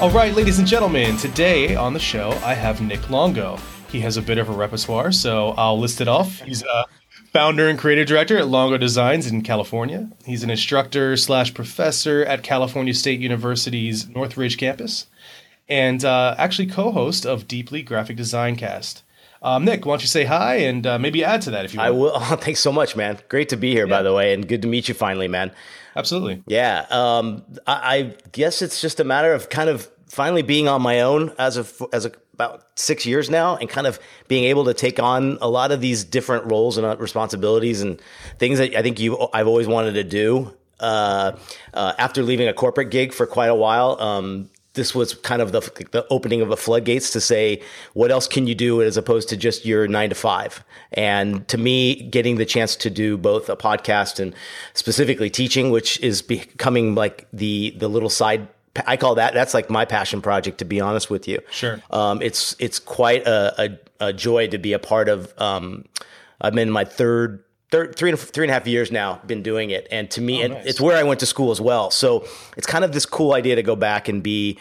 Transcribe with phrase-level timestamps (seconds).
[0.00, 3.58] All right, ladies and gentlemen, today on the show I have Nick Longo.
[3.90, 6.38] He has a bit of a repertoire, so I'll list it off.
[6.42, 6.84] He's a
[7.32, 10.08] founder and creative director at Longo Designs in California.
[10.24, 15.06] He's an instructor slash professor at California State University's Northridge campus,
[15.68, 19.02] and uh, actually co-host of Deeply Graphic Design Cast.
[19.42, 21.78] Um, Nick, why don't you say hi and uh, maybe add to that if you
[21.78, 21.88] want?
[21.88, 22.12] I will.
[22.14, 23.18] Oh, thanks so much, man.
[23.28, 25.52] Great to be here, by the way, and good to meet you finally, man.
[25.96, 26.42] Absolutely.
[26.46, 26.86] Yeah.
[26.90, 31.00] Um, I, I guess it's just a matter of kind of finally being on my
[31.00, 34.74] own as of as a, about six years now, and kind of being able to
[34.74, 38.00] take on a lot of these different roles and uh, responsibilities and
[38.38, 40.54] things that I think you I've always wanted to do.
[40.80, 41.36] Uh,
[41.74, 44.48] uh, after leaving a corporate gig for quite a while, um,
[44.78, 47.60] this was kind of the, the opening of the floodgates to say,
[47.92, 50.64] what else can you do as opposed to just your nine to five?
[50.92, 54.34] And to me, getting the chance to do both a podcast and
[54.72, 58.48] specifically teaching, which is becoming like the, the little side
[58.86, 61.40] I call that that's like my passion project to be honest with you.
[61.50, 61.82] Sure.
[61.90, 65.34] Um, it's it's quite a, a, a, joy to be a part of.
[65.38, 65.84] Um,
[66.40, 69.70] I'm in my third third, three and three and a half years now been doing
[69.70, 70.66] it, and to me, Oh, nice.
[70.66, 71.90] it's where I went to school as well.
[71.90, 74.58] So it's kind of this cool idea to go back and be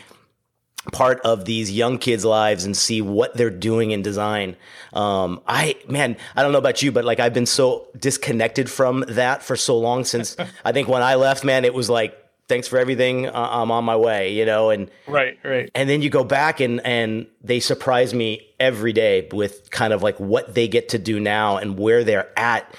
[0.94, 4.56] part of these young kids' lives and see what they're doing in design.
[4.94, 9.04] Um, I man, I don't know about you, but like I've been so disconnected from
[9.10, 12.18] that for so long since I think when I left, man, it was like.
[12.48, 13.28] Thanks for everything.
[13.28, 15.70] Uh, I'm on my way, you know, and Right, right.
[15.76, 20.02] and then you go back and and they surprise me every day with kind of
[20.02, 22.74] like what they get to do now and where they're at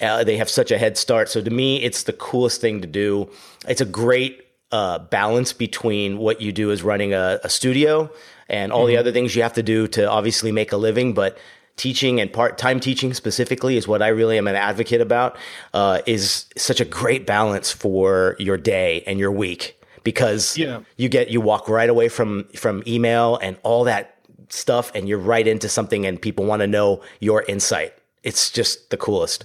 [0.00, 2.86] uh, they have such a head start so to me it's the coolest thing to
[2.86, 3.28] do
[3.66, 8.10] it's a great uh, balance between what you do as running a, a studio
[8.48, 11.38] and all the other things you have to do to obviously make a living but
[11.76, 15.36] teaching and part-time teaching specifically is what i really am an advocate about
[15.72, 20.80] uh, is such a great balance for your day and your week because Yeah.
[20.96, 24.16] you get you walk right away from from email and all that
[24.50, 27.92] stuff and you're right into something and people want to know your insight
[28.22, 29.44] it's just the coolest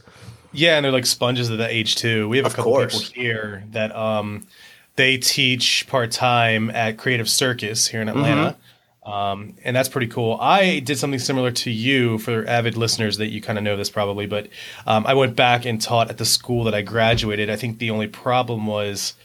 [0.52, 2.28] Yeah, and they're like sponges at that age too.
[2.30, 3.10] We have a Of couple course.
[3.10, 4.46] people here that um
[4.98, 8.58] they teach part time at Creative Circus here in Atlanta.
[9.10, 10.38] Um, and that's pretty cool.
[10.40, 13.90] I did something similar to you for avid listeners that you kind of know this
[13.90, 14.48] probably, but
[14.86, 17.50] um, I went back and taught at the school that I graduated.
[17.50, 19.16] I think the only problem was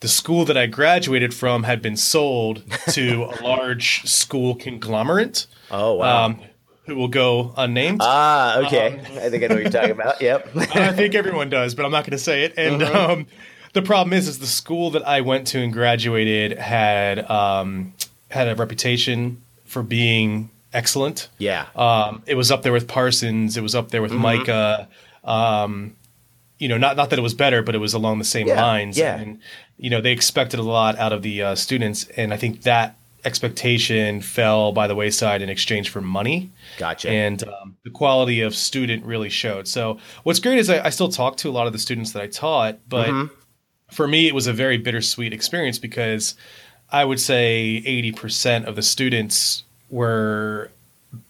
[0.00, 5.46] the school that I graduated from had been sold to a large school conglomerate.
[5.70, 6.40] oh wow Um,
[6.86, 7.98] who will go unnamed.
[8.02, 11.50] ah okay Um, i think i know what you're talking about yep I think everyone
[11.50, 12.54] does, but I'm not going to say it.
[12.56, 13.26] And um,
[13.74, 17.92] the problem is, is the school that I went to and graduated had um,
[18.30, 21.28] had a reputation for being excellent.
[21.38, 23.56] yeah Um, it was up there with Parsons.
[23.56, 24.88] It was up there with MICA.
[25.24, 25.94] Um,
[26.58, 28.62] you know, not not that it was better, but it was along the same Yeah,
[28.62, 28.98] lines.
[28.98, 29.16] yeah.
[29.16, 29.38] And
[29.78, 32.96] you know, they expected a lot out of the uh, students, and I think that
[33.24, 38.54] expectation fell by the wayside in exchange for money gotcha and um, the quality of
[38.54, 39.66] student really showed.
[39.68, 42.22] So what's great is I, I still talk to a lot of the students that
[42.22, 43.34] I taught, but Mm-hmm.
[43.92, 46.34] for me it was a very bittersweet experience because
[46.90, 50.70] I would say eighty percent of the students were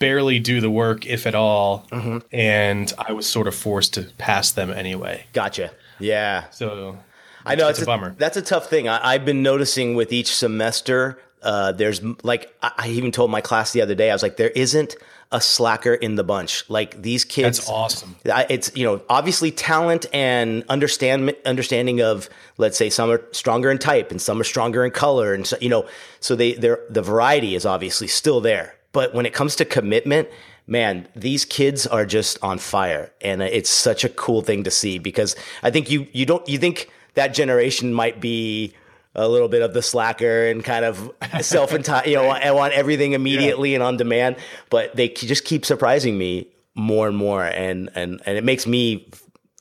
[0.01, 2.19] barely do the work if at all, Mm-hmm.
[2.33, 5.25] and I was sort of forced to pass them anyway.
[5.33, 5.71] gotcha
[6.01, 6.99] yeah So
[7.47, 8.15] I know it's, a bummer.
[8.19, 8.89] That's a tough thing.
[8.89, 11.19] I, I've been noticing with each semester.
[11.43, 14.11] Uh, there's like I, I even told my class the other day.
[14.11, 14.97] I was like, there isn't
[15.31, 16.69] a slacker in the bunch.
[16.69, 17.59] Like these kids.
[17.59, 18.17] That's awesome.
[18.25, 23.79] It's you know obviously talent and understand understanding of let's say some are stronger in
[23.79, 25.87] type and some are stronger in color and so, you know
[26.21, 28.75] so they they're the variety is obviously still there.
[28.93, 30.29] But when it comes to commitment,
[30.67, 34.99] man, these kids are just on fire, and it's such a cool thing to see
[34.99, 38.75] because I think you you don't you think that generation might be
[39.15, 41.11] a little bit of the slacker and kind of
[41.41, 44.37] self entitled, you know, I want everything immediately and on demand.
[44.71, 49.11] But they just keep surprising me more and more, and and and it makes me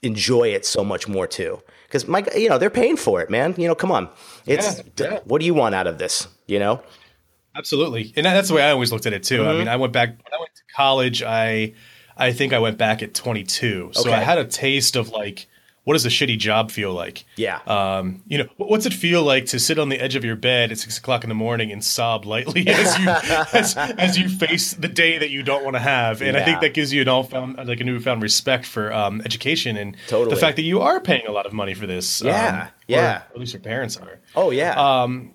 [0.04, 1.62] enjoy it so much more too.
[1.88, 3.56] Because my, you know, they're paying for it, man.
[3.58, 4.10] You know, come on,
[4.46, 5.20] it's Yeah, yeah.
[5.24, 6.28] what do you want out of this?
[6.46, 6.84] You know,
[7.56, 9.42] Absolutely, and that- that's the way I always looked at it too.
[9.44, 9.58] I Mm-hmm.
[9.60, 11.24] mean, I went back when I went to college.
[11.24, 11.74] I
[12.16, 14.12] I think I went back at 22, so Okay.
[14.14, 15.48] I had a taste of like
[15.88, 17.24] what does a shitty job feel like?
[17.38, 20.36] yeah, Um, you know, what's it feel like to sit on the edge of your
[20.36, 23.10] bed at six o'clock in the morning and sob lightly as you
[23.58, 26.22] as, as you face the day that you don't want to have?
[26.22, 29.22] And I think that gives you an all found like a newfound respect for um,
[29.22, 30.36] education and Totally.
[30.36, 32.22] the fact that you are paying a lot of money for this.
[32.22, 33.22] Yeah, um, yeah.
[33.32, 34.20] At least your parents are.
[34.36, 34.74] oh yeah,
[35.04, 35.34] Um,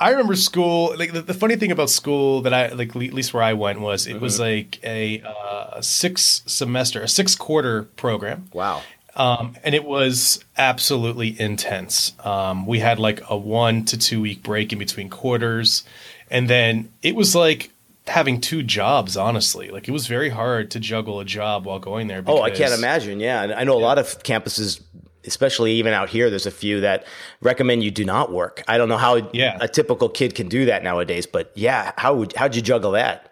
[0.00, 0.94] I remember school.
[0.98, 3.52] Like the, the funny thing about school that I like, le- at least where I
[3.52, 4.42] went was it was Mm-hmm.
[4.42, 8.46] like a uh, six semester, a six quarter program.
[8.52, 8.82] wow,
[9.14, 12.14] Um, and it was absolutely intense.
[12.24, 15.84] Um, we had like a one to two week break in between quarters.
[16.30, 17.70] And then it was like
[18.06, 19.70] having two jobs, honestly.
[19.70, 22.22] Like it was very hard to juggle a job while going there.
[22.26, 23.20] oh, I can't imagine.
[23.20, 23.54] Yeah.
[23.56, 24.80] I know a lot of campuses,
[25.24, 27.04] especially even out here, there's a few that
[27.42, 28.62] recommend you do not work.
[28.66, 29.58] I don't know how Yeah.
[29.60, 33.31] a typical kid can do that nowadays, but yeah, how would, how'd you juggle that?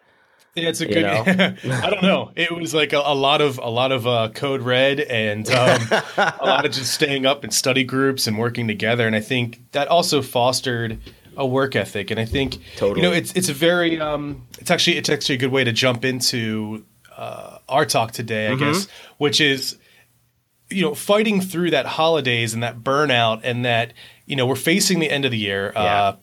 [0.55, 1.02] Yeah, it's a You good.
[1.02, 1.23] know?
[1.82, 2.32] I don't know.
[2.35, 5.81] It was like a, a lot of a lot of uh, code red and um,
[6.17, 9.06] a lot of just staying up in study groups and working together.
[9.06, 10.99] And I think that also fostered
[11.37, 12.11] a work ethic.
[12.11, 13.00] And I think Totally.
[13.00, 15.73] you know it's it's a very um, it's actually it's actually a good way to
[15.73, 16.85] jump into
[17.17, 18.64] uh, our talk today, I Mm-hmm.
[18.73, 18.88] guess,
[19.19, 19.76] which is
[20.69, 23.93] you know fighting through that holidays and that burnout and that
[24.26, 25.73] you know we're facing the end of the year.
[25.76, 25.81] Yeah.
[25.82, 26.17] Uh,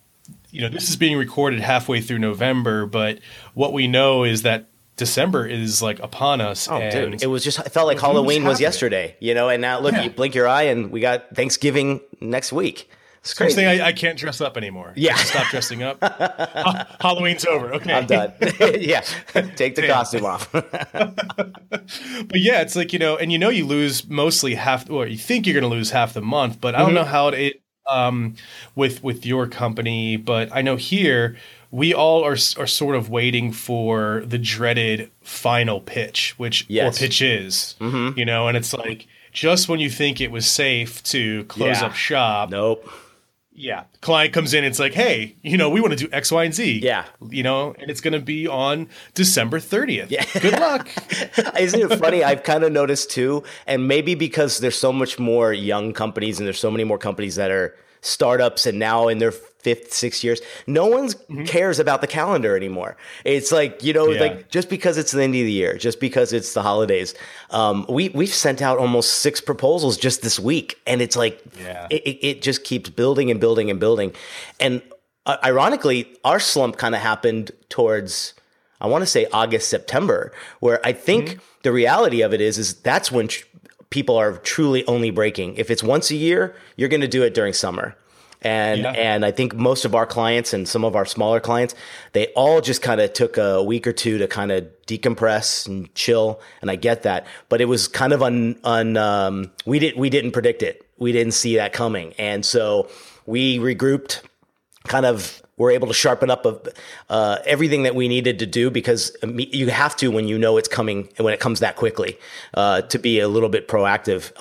[0.52, 3.20] you know, this is being recorded halfway through November, but
[3.54, 6.68] what we know is that December is like upon us.
[6.70, 8.64] Oh, and dude, it was just, it felt like Halloween was happening?
[8.64, 10.04] yesterday, you know, and now look, Yeah.
[10.04, 12.90] you blink your eye and we got Thanksgiving next week.
[13.20, 13.56] It's First crazy.
[13.56, 14.94] thing I, I can't dress up anymore.
[14.96, 15.16] Yeah.
[15.18, 15.98] Stop dressing up.
[16.02, 17.74] Ha- Halloween's over.
[17.74, 18.32] Okay, I'm done.
[18.80, 19.02] yeah.
[19.34, 19.92] Take the Damn.
[19.92, 20.50] costume off.
[22.28, 25.18] But yeah, it's like you know, and you know, you lose mostly half, or you
[25.18, 26.60] think you're going to lose half the month.
[26.60, 26.86] But I Mm-hmm.
[26.88, 28.36] don't know how it um
[28.76, 31.38] with with your company, but I know here
[31.72, 36.96] we all are are sort of waiting for the dreaded final pitch, which Yes.
[36.98, 38.18] or pitch is, mm-hmm.
[38.18, 41.88] you know, and it's like just when you think it was safe to close Yeah.
[41.88, 42.90] up shop, nope.
[43.58, 43.86] Yeah.
[44.02, 46.54] Client comes in, it's like, hey, you know, we want to do X, Y, and
[46.54, 46.80] Z.
[46.84, 47.06] Yeah.
[47.30, 50.12] You know, and it's going to be on December 30th.
[50.12, 50.26] Yeah.
[50.40, 50.88] Good luck.
[51.60, 52.24] Isn't it funny?
[52.24, 56.46] I've kind of noticed too, and maybe because there's so much more young companies and
[56.46, 60.40] there's so many more companies that are startups and now in their fifth, sixth years,
[60.66, 61.10] no one
[61.46, 62.96] cares about the calendar anymore.
[63.26, 64.14] It's like you know, Mm-hmm.
[64.24, 64.28] Yeah.
[64.34, 67.14] like just because it's the end of the year, just because it's the holidays,
[67.50, 71.88] um, we we've sent out almost six proposals just this week, and it's like Yeah.
[71.90, 74.14] it, it, it just keeps building and building and building,
[74.60, 74.82] and
[75.26, 78.34] uh, ironically, our slump kind of happened towards.
[78.80, 81.40] I want to say August, September, where I think Mm-hmm.
[81.64, 83.44] the reality of it is, is that's when tr-
[83.90, 85.56] people are truly only breaking.
[85.56, 87.96] If it's once a year, you're going to do it during summer.
[88.44, 88.92] And Yeah.
[88.92, 91.74] and I think most of our clients and some of our smaller clients,
[92.14, 95.94] they all just kind of took a week or two to kind of decompress and
[95.96, 96.40] chill.
[96.62, 100.12] And I get that, but it was kind of un, un um, we didn't we
[100.12, 100.86] didn't predict it.
[101.00, 102.90] We didn't see that coming, and so
[103.26, 104.22] we regrouped
[104.88, 106.68] kind of were able to sharpen up of
[107.10, 110.68] uh, everything that we needed to do because you have to when you know it's
[110.68, 112.18] coming and when it comes that quickly
[112.54, 114.32] uh, to be a little bit proactive.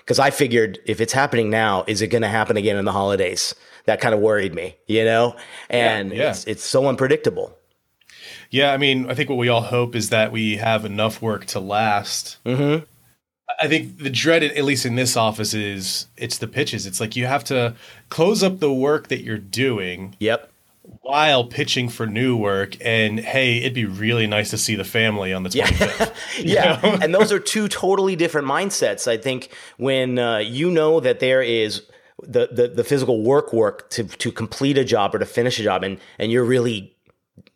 [0.00, 2.92] Because I figured if it's happening now, is it going to happen again in the
[2.92, 3.54] holidays?
[3.86, 5.34] That kind of worried me, you know,
[5.70, 6.30] and yeah.
[6.30, 7.56] It's, it's so unpredictable.
[8.50, 8.72] Yeah.
[8.72, 11.60] I mean, I think what we all hope is that we have enough work to
[11.60, 12.36] last.
[12.44, 12.84] Mm-hmm.
[13.60, 16.86] I think the dread, at least in this office, is it's the pitches.
[16.86, 17.74] It's like you have to
[18.10, 20.52] close up the work that you're doing Yep.
[21.08, 22.76] While pitching for new work.
[22.82, 26.14] And hey, it'd be really nice to see the family on the 25th.
[26.44, 26.78] yeah.
[27.02, 29.08] and those are two totally different mindsets.
[29.08, 31.82] I think when uh, you know that there is
[32.22, 35.62] the, the the physical work work to to complete a job or to finish a
[35.62, 36.94] job and and you're really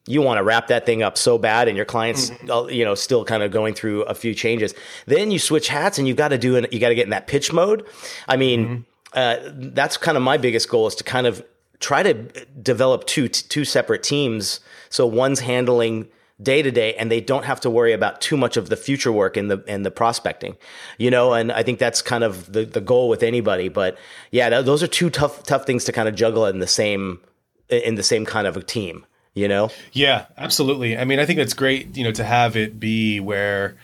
[0.06, 2.94] you want to wrap that thing up so bad and your clients uh, you know
[2.94, 4.73] still kind of going through a few changes
[5.06, 7.11] then you switch hats and you've got to do it you got to get in
[7.11, 7.85] that pitch mode.
[8.28, 11.44] I mean uh, that's kind of my biggest goal is to kind of
[11.83, 12.15] try to
[12.62, 16.09] develop two two separate teams so one's handling
[16.43, 19.12] day to day and they don't have to worry about too much of the future
[19.12, 20.57] work and the and the prospecting
[20.99, 23.99] you know and i think that's kind of the, the goal with anybody but
[24.31, 27.21] yeah th- those are two tough tough things to kind of juggle in the same
[27.69, 30.99] in the same kind of a team you know Yeah, absolutely.
[30.99, 33.77] I mean, I think that's great, you know, to have it be where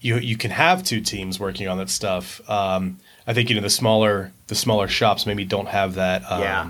[0.00, 2.40] you you can have two teams working on that stuff.
[2.50, 6.40] Um, I think you know the smaller the smaller shops maybe don't have that um,
[6.40, 6.68] Yeah.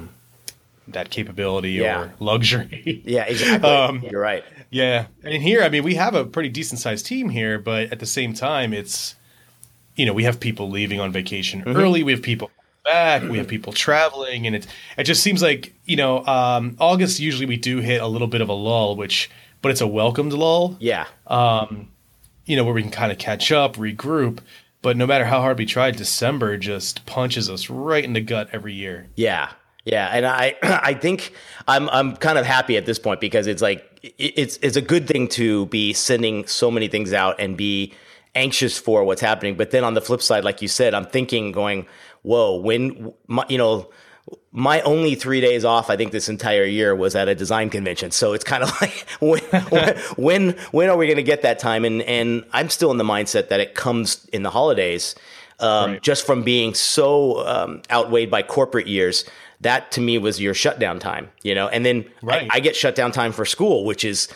[0.92, 2.00] That capability Yeah.
[2.00, 3.02] or luxury.
[3.04, 6.80] yeah exactly Um, you're right yeah, and here, I mean, we have a pretty decent
[6.80, 9.16] sized team here, but at the same time, it's
[9.96, 11.76] you know we have people leaving on vacation Mm-hmm.
[11.80, 12.50] early, we have people
[12.84, 14.66] back, we have people traveling, and it
[14.96, 18.40] it just seems like you know um, August usually we do hit a little bit
[18.42, 19.28] of a lull, which
[19.60, 21.06] but it's a welcomed lull yeah
[22.46, 24.38] you know, where we can kind of catch up, regroup.
[24.82, 28.48] But no matter how hard we try, December just punches us right in the gut
[28.52, 29.06] every year.
[29.14, 29.50] Yeah.
[29.90, 31.32] Yeah, and I I think
[31.68, 33.84] I'm I'm kind of happy at this point because it's like
[34.18, 37.92] it's it's a good thing to be sending so many things out and be
[38.34, 39.56] anxious for what's happening.
[39.56, 41.86] But then on the flip side, like you said, I'm thinking going,
[42.22, 43.90] whoa, when my, you know
[44.52, 48.12] my only three days off, I think this entire year was at a design convention.
[48.12, 49.40] So it's kind of like when
[50.16, 51.84] when when, are we going to get that time?
[51.84, 55.16] And and I'm still in the mindset that it comes in the holidays.
[55.58, 56.02] um, Right.
[56.02, 59.24] just from being so um, outweighed by corporate years.
[59.60, 61.68] That to me was your shutdown time, you know.
[61.68, 62.48] And then Right.
[62.50, 64.28] I, I get shutdown time for school, which is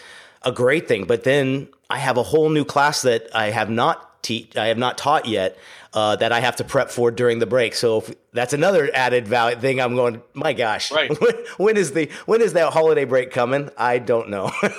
[0.42, 1.04] a great thing.
[1.04, 4.78] But then I have a whole new class that I have not teach, I have
[4.78, 5.56] not taught yet.
[5.92, 7.72] Uh, that I have to prep for during the break.
[7.72, 9.80] So if, that's another added value thing.
[9.80, 10.20] I'm going.
[10.32, 11.08] My gosh, Right.
[11.20, 13.70] when, when is the when is that holiday break coming?
[13.78, 14.50] I don't know.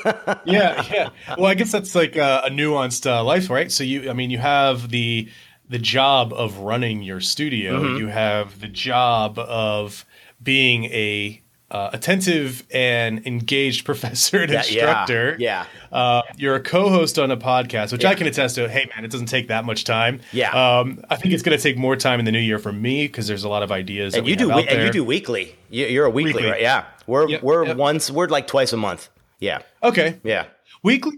[0.46, 1.10] yeah, yeah.
[1.38, 3.72] Well, I guess that's like a, a nuanced uh, life, right?
[3.72, 5.30] So you, I mean, you have the
[5.70, 7.82] the job of running your studio.
[7.82, 7.96] Mm-hmm.
[7.96, 10.06] You have the job of
[10.46, 15.36] being a uh, attentive and engaged professor and Yeah, instructor.
[15.40, 15.66] yeah.
[15.92, 18.70] Uh, you're a co-host on a podcast, which I can attest to.
[18.70, 20.22] Hey, man, it doesn't take that much time.
[20.32, 20.52] Yeah.
[20.52, 23.08] Um, I think it's going to take more time in the new year for me
[23.08, 24.14] because there's a lot of ideas.
[24.14, 25.56] and you do we- and you do weekly.
[25.70, 26.50] You, you're a weekly, Weekly.
[26.52, 26.62] right?
[26.62, 27.78] Yeah, we're Yep, we're yep.
[27.78, 29.10] once we're like twice a month.
[29.40, 30.20] Yeah, Okay.
[30.24, 30.46] yeah,
[30.84, 31.14] weekly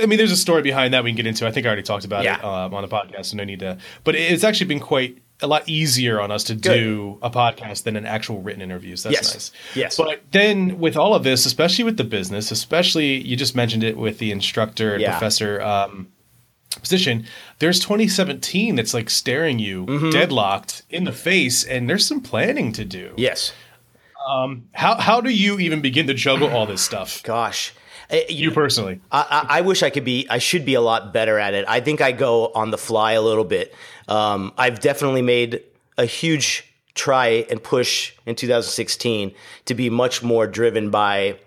[0.00, 1.82] i mean there's a story behind that we can get into i think i already
[1.82, 4.78] talked about it um, on the podcast so no need to but it's actually been
[4.78, 8.96] quite a lot easier on us to do a podcast than an actual written interview.
[8.96, 9.34] So that's Yes.
[9.34, 9.96] nice Yes.
[9.96, 13.96] but then with all of this especially with the business especially you just mentioned it
[13.96, 15.10] with the instructor and Yeah.
[15.18, 16.08] professor um,
[16.80, 17.26] position
[17.58, 20.10] there's 2017 that's like staring you Mm-hmm.
[20.10, 23.52] deadlocked in the face and there's some planning to do yes.
[24.30, 27.72] Um, how, how do you even begin to juggle all this stuff Gosh,
[28.28, 30.26] you personally I, I I wish I could be.
[30.28, 31.64] I should be a lot better at it.
[31.68, 33.74] I think I go on the fly a little bit.
[34.08, 35.62] Um, I've definitely made
[35.96, 39.32] a huge try and push in 2016
[39.64, 41.38] to be much more driven by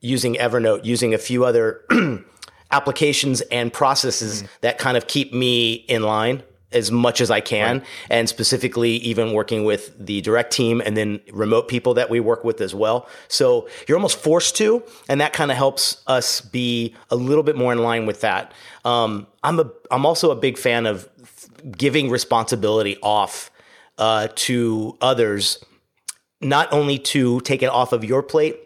[0.00, 1.84] using Evernote, using a few other
[2.70, 6.42] applications and processes that kind of keep me in line
[6.76, 11.20] as much as I can, and specifically even working with the direct team and then
[11.32, 13.08] remote people that we work with as well.
[13.28, 17.56] So you're almost forced to, and that kind of helps us be a little bit
[17.56, 18.52] more in line with that.
[18.84, 21.08] Um, I'm a I'm also a big fan of
[21.76, 23.50] giving responsibility off
[23.98, 25.64] uh, to others,
[26.40, 28.56] not only to take it off of your plate,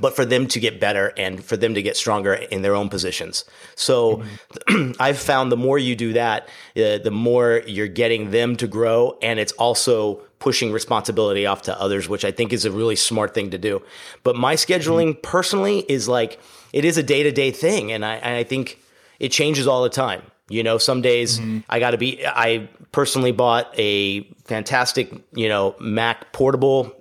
[0.00, 2.88] but for them to get better and for them to get stronger in their own
[2.88, 3.44] positions.
[3.74, 4.22] So
[5.00, 9.18] I've found the more you do that, uh, the more you're getting them to grow,
[9.22, 13.34] and it's also pushing responsibility off to others, which I think is a really smart
[13.34, 13.82] thing to do.
[14.22, 16.38] But my scheduling personally is like
[16.72, 18.78] it is a day to day thing, and I, I think
[19.18, 20.22] it changes all the time.
[20.48, 22.24] You know, some days I got to be.
[22.24, 26.94] I personally bought a fantastic, you know, Mac portable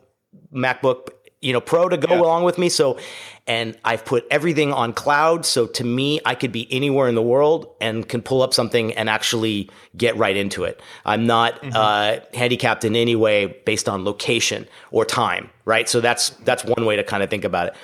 [0.56, 1.10] MacBook,
[1.46, 2.22] you know, Pro to go Yeah.
[2.22, 2.70] along with me.
[2.70, 2.98] So,
[3.46, 5.46] and I've put everything on cloud.
[5.46, 8.94] So to me, I could be anywhere in the world and can pull up something
[8.94, 10.82] and actually get right into it.
[11.06, 15.88] I'm not uh, handicapped in any way based on location or time, right?
[15.88, 17.76] So that's that's one way to kind of think about it.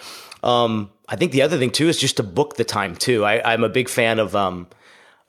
[0.44, 3.24] Um, I think the other thing too is just to book the time too.
[3.24, 4.66] I, I'm a big fan of um,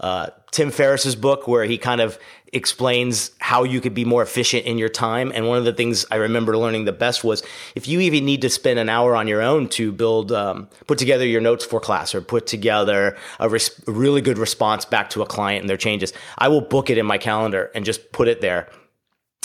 [0.01, 2.19] uh, Tim Ferriss's book where he kind of
[2.53, 5.33] explains how you could be more efficient in your time.
[5.35, 7.43] And one of the things I remember learning the best was
[7.75, 10.99] if you even need to spend an hour on your own to build, um, put
[10.99, 15.23] together your notes for class or put together a, res- really good response back to
[15.23, 18.29] a client and their changes, I will book it in my calendar and just put
[18.29, 18.69] it there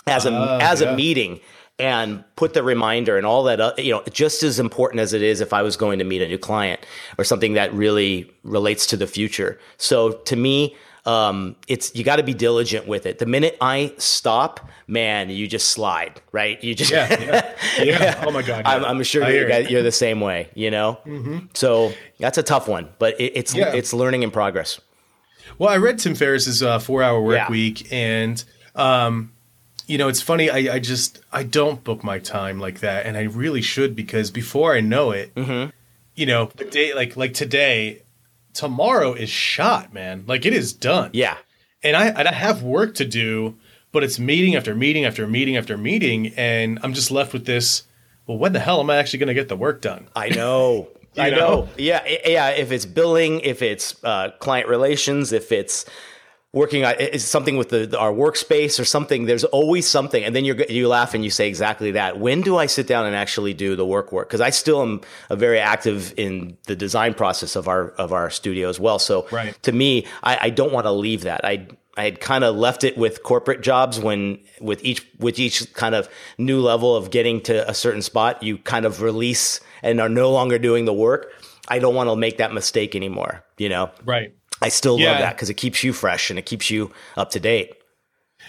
[0.06, 0.90] as a Ah, as yeah.
[0.90, 1.40] a meeting
[1.80, 5.22] and put the reminder and all that uh, you know just as important as it
[5.22, 6.86] is if I was going to meet a new client
[7.18, 9.60] or something that really relates to the future.
[9.78, 10.76] So to me
[11.08, 13.18] um, it's you got to be diligent with it.
[13.20, 16.62] The minute I stop, man, you just slide, right?
[16.64, 18.24] You just Yeah, yeah, yeah.
[18.28, 18.84] Oh my god, I'm.
[18.86, 19.72] I'm sure you're, it.
[19.72, 21.00] you're the same way, you know.
[21.54, 23.74] So that's a tough one, but it, it's Yeah.
[23.74, 24.80] it's learning in progress.
[25.58, 27.50] Well, I read Tim Ferriss's uh, Four Hour Work Yeah.
[27.50, 28.44] Week, and
[28.76, 29.32] um,
[29.88, 30.50] you know, it's funny.
[30.50, 34.30] I, I just I don't book my time like that, and I really should because
[34.30, 35.70] before I know it, Mm-hmm.
[36.16, 38.02] you know, the day like like today,
[38.58, 40.24] tomorrow is shot, man.
[40.28, 41.12] Like it is done.
[41.14, 41.38] Yeah,
[41.84, 43.56] and I and I have work to do,
[43.92, 47.84] but it's meeting after meeting after meeting after meeting, and I'm just left with this.
[48.26, 50.10] Well, when the hell am I actually going to get the work done?
[50.16, 50.90] I know.
[51.18, 51.38] I know?
[51.38, 51.70] know.
[51.78, 52.50] Yeah, yeah.
[52.50, 55.86] If it's billing, if it's uh, client relations, if it's
[56.58, 60.24] working on it's something with the, our workspace or something, there's always something.
[60.24, 62.20] And then you you laugh and you say exactly that.
[62.20, 64.28] When do I sit down and actually do the work work?
[64.28, 68.30] Because I still am a very active in the design process of our of our
[68.30, 69.00] studio as well.
[69.00, 69.54] So Right.
[69.64, 71.46] to me, I, I don't want to leave that.
[71.46, 75.74] I I had kind of left it with corporate jobs when with each with each
[75.74, 80.00] kind of new level of getting to a certain spot, you kind of release and
[80.00, 81.32] are no longer doing the work.
[81.68, 83.44] I don't want to make that mistake anymore.
[83.58, 84.34] You know, Right.
[84.62, 87.40] I still love that because it keeps you fresh and it keeps you up to
[87.40, 87.74] date.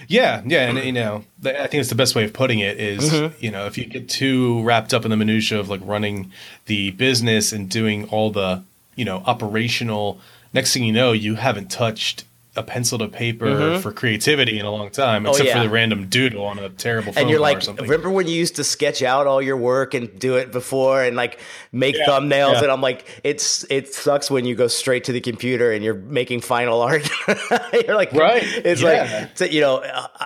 [0.07, 3.11] Yeah, yeah, and you know, I think it's the best way of putting it is,
[3.11, 3.45] Mm-hmm.
[3.45, 6.31] you know, if you get too wrapped up in the minutia of like running
[6.67, 8.63] the business and doing all the,
[8.95, 10.21] you know, operational,
[10.53, 12.25] next thing you know, you haven't touched
[12.59, 15.47] a pencil to paper for creativity in a long time, except Mm-hmm.
[15.47, 15.63] Oh, yeah.
[15.63, 18.57] for the random doodle on a terrible phone and you're like, remember when you used
[18.57, 21.39] to sketch out all your work and do it before and like
[21.73, 22.55] make Yeah, thumbnails?
[22.55, 22.63] yeah.
[22.65, 25.95] And I'm like, it's it sucks when you go straight to the computer and you're
[25.95, 27.09] making final art.
[27.73, 29.81] you're like, Right, It's like, you know,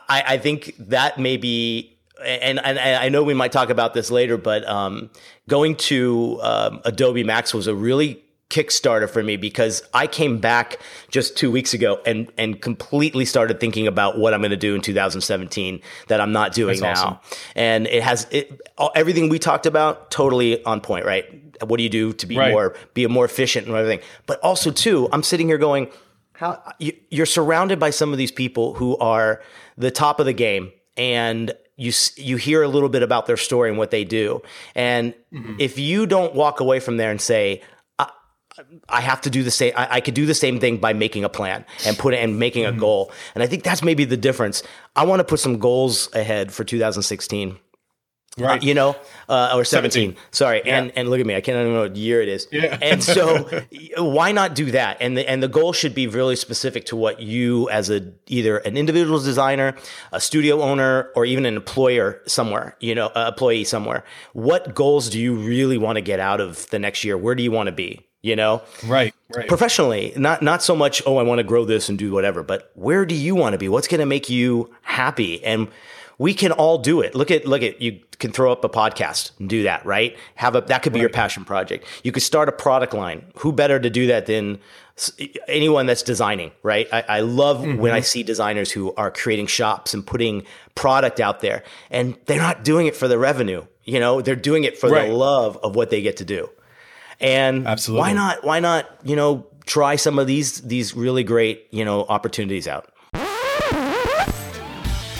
[0.08, 1.90] I, I think that may be.
[2.24, 5.10] And, and I know we might talk about this later, but um,
[5.48, 10.78] going to um, Adobe Max was a really Kickstarter for me because I came back
[11.10, 14.74] just two weeks ago and and completely started thinking about what I'm going to do
[14.74, 17.06] in 2017 that I'm not doing That's now.
[17.06, 17.38] awesome.
[17.56, 21.24] And it has it, all, everything we talked about totally on point, right?
[21.64, 22.52] What do you do to be Right.
[22.52, 24.00] more be more efficient and everything?
[24.26, 25.88] But also too, I'm sitting here going,
[26.34, 29.42] how you, you're surrounded by some of these people who are
[29.78, 33.70] the top of the game and you you hear a little bit about their story
[33.70, 34.42] and what they do
[34.74, 35.54] and mm-hmm.
[35.58, 37.62] if you don't walk away from there and say
[38.58, 40.92] I, I have to do the same I, I could do the same thing by
[40.92, 44.04] making a plan and put it and making a goal and I think that's maybe
[44.04, 44.62] the difference
[44.96, 47.58] I want to put some goals ahead for 2016
[48.38, 48.62] right.
[48.62, 48.96] you know,
[49.28, 49.90] uh, or 17.
[50.12, 50.16] 17.
[50.30, 50.62] Sorry.
[50.64, 51.34] And and look at me.
[51.34, 52.48] I can't even know what year it is.
[52.50, 52.78] Yeah.
[52.80, 53.48] And so
[53.98, 54.98] why not do that?
[55.00, 58.58] And the and the goal should be really specific to what you as a either
[58.58, 59.74] an individual designer,
[60.12, 64.04] a studio owner, or even an employer somewhere, you know, a employee somewhere.
[64.32, 67.16] What goals do you really want to get out of the next year?
[67.16, 68.06] Where do you want to be?
[68.22, 68.62] You know?
[68.86, 69.14] right.
[69.34, 69.48] Right.
[69.48, 72.70] professionally not not so much oh i want to grow this and do whatever but
[72.74, 73.68] where do you want to be?
[73.68, 75.42] What's going to make you happy?
[75.44, 75.68] And
[76.18, 77.14] we can all do it.
[77.14, 80.16] Look at look at you can throw up a podcast and do that right?
[80.36, 81.86] Have a that could be your passion project.
[82.02, 83.24] You could start a product line.
[83.38, 84.58] Who better to do that than
[85.48, 86.86] anyone that's designing right?
[86.92, 87.80] I, I love mm-hmm.
[87.80, 92.36] when i see designers who are creating shops and putting product out there and they're
[92.36, 94.20] not doing it for the revenue you know?
[94.20, 95.08] They're doing it for Right.
[95.08, 96.50] the love of what they get to do
[97.22, 98.00] and Absolutely.
[98.00, 102.04] why not why not you know try some of these these really great you know
[102.08, 102.88] opportunities out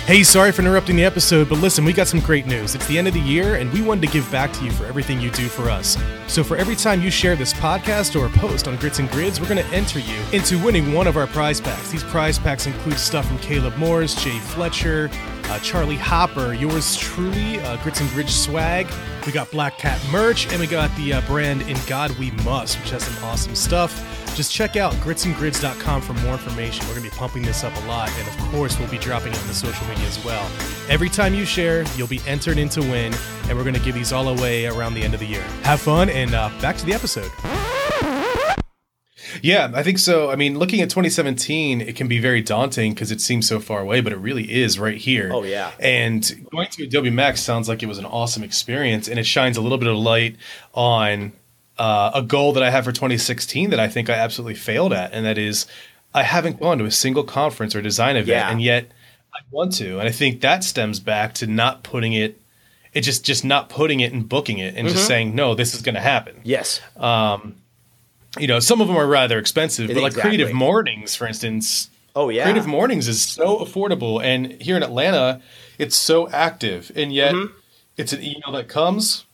[0.04, 2.74] Hey, sorry for interrupting the episode, but listen, we got some great news.
[2.74, 4.84] It's the end of the year, and we wanted to give back to you for
[4.84, 5.96] everything you do for us.
[6.26, 9.48] So, for every time you share this podcast or post on Grits and Grids, we're
[9.48, 11.92] going to enter you into winning one of our prize packs.
[11.92, 15.08] These prize packs include stuff from Caleb Morris, Jay Fletcher,
[15.44, 18.86] uh, Charlie Hopper, yours truly, uh, Grits and Grids swag.
[19.26, 22.78] We got Black Cat merch, and we got the uh, brand In God We Must,
[22.80, 23.92] which has some awesome stuff.
[24.34, 26.86] Just check out gritsandgrids.com for more information.
[26.86, 29.32] We're going to be pumping this up a lot, and of course, we'll be dropping
[29.32, 30.50] it on the social media as well.
[30.88, 33.14] Every time you share, you'll be entered into win,
[33.48, 35.42] and we're going to give these all away around the end of the year.
[35.64, 37.30] Have fun, and uh, back to the episode.
[39.40, 40.30] Yeah, I think so.
[40.30, 43.80] I mean, looking at 2017, it can be very daunting because it seems so far
[43.80, 45.30] away, but it really is right here.
[45.32, 45.70] Oh, yeah.
[45.80, 49.56] And going to Adobe Max sounds like it was an awesome experience, and it shines
[49.56, 50.36] a little bit of light
[50.74, 51.32] on
[51.78, 55.12] uh, a goal that I have for 2016 that I think I absolutely failed at,
[55.12, 55.66] and that is
[56.14, 58.50] I haven't gone to a single conference or design event, Yeah.
[58.50, 58.90] and yet
[59.34, 59.98] I want to.
[59.98, 62.38] And I think that stems back to not putting it,
[62.92, 64.94] it just just not putting it and booking it, and Mm-hmm.
[64.94, 66.80] just saying no, this is going to happen yes
[68.38, 72.28] you know, some of them are rather expensive, but like Creative Mornings, for instance, oh
[72.28, 75.40] yeah Creative Mornings is so affordable, and here in Atlanta,
[75.78, 77.54] it's so active, and yet Mm-hmm.
[77.96, 79.24] it's an email that comes.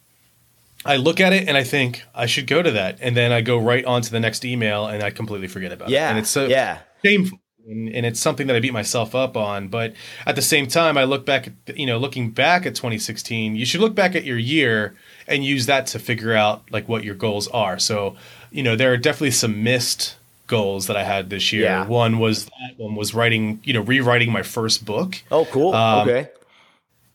[0.84, 3.40] I look at it and I think I should go to that, and then I
[3.40, 5.92] go right on to the next email, and I completely forget about it.
[5.92, 7.38] yeah and it's so yeah shameful.
[7.68, 9.68] And, and it's something that I beat myself up on.
[9.68, 9.92] But
[10.24, 13.66] at the same time, I look back at, you know, looking back at 2016, you
[13.66, 14.94] should look back at your year
[15.26, 17.78] and use that to figure out like what your goals are.
[17.78, 18.16] So,
[18.50, 21.64] you know, there are definitely some missed goals that I had this year.
[21.64, 21.86] Yeah.
[21.86, 25.22] One was that one was writing, you know, rewriting my first book.
[25.30, 26.30] oh cool Um, okay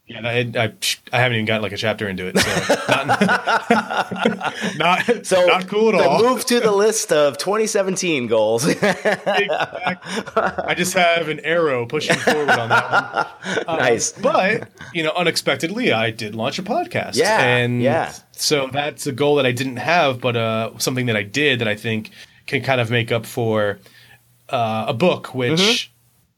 [0.06, 0.74] Yeah, I, I,
[1.13, 2.38] I haven't even got like a chapter into it.
[2.38, 3.22] So not,
[4.78, 6.22] not, so not cool at all.
[6.22, 12.69] move to the list of 2017 goals I just have an arrow pushing forward on
[12.69, 13.26] that one.
[13.67, 14.12] Um, Nice.
[14.12, 17.15] But, you know, unexpectedly, I did launch a podcast.
[17.15, 18.13] Yeah, And yeah.
[18.43, 21.67] So that's a goal that I didn't have, but uh, something that I did that
[21.67, 22.10] I think
[22.45, 23.79] can kind of make up for
[24.49, 25.92] uh, a book, which, Mm-hmm.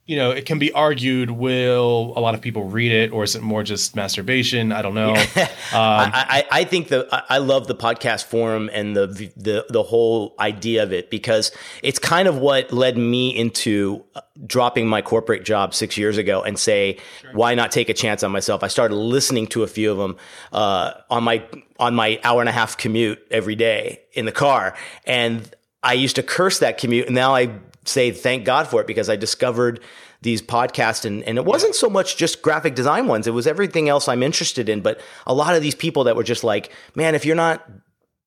[0.08, 3.36] You know, it can be argued will a lot of people read it or is
[3.36, 4.72] it more just masturbation?
[4.72, 5.14] I don't know.
[5.74, 10.36] I, I I think the I- love the podcast forum and the the the whole
[10.40, 15.44] idea of it because it's kind of what led me into uh, dropping my corporate
[15.44, 17.00] job six years ago and say
[17.34, 18.64] why not take a chance on myself.
[18.64, 20.18] I started listening to a few of them
[20.52, 21.44] uh, on my
[21.80, 24.76] on my hour and a half commute every day in the car,
[25.08, 27.50] and I used to curse that commute, and now I
[27.86, 29.80] say thank God for it because I discovered
[30.22, 33.28] these podcasts and, and it wasn't so much just graphic design ones.
[33.28, 34.82] It was everything else i'm interested in.
[34.82, 37.70] But a lot of these people that were just like man if you're not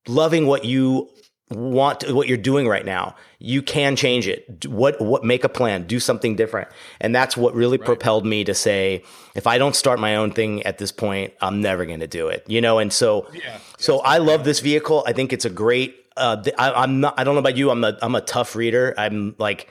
[0.07, 1.11] loving what you
[1.51, 4.67] want to, what you're doing right now, you can change it.
[4.67, 6.69] What what make a plan, do something different.
[7.01, 7.87] And that's what really right.
[7.87, 11.61] propelled me to say if I don't start my own thing at this point, I'm
[11.61, 12.45] never going to do it.
[12.49, 15.05] You know, and so yeah, so I love this vehicle.
[15.07, 17.85] I think it's a great uh, I, am not I don't know about you, I'm
[17.85, 18.95] a I'm a tough reader.
[18.99, 19.69] I'm like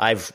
[0.00, 0.32] I've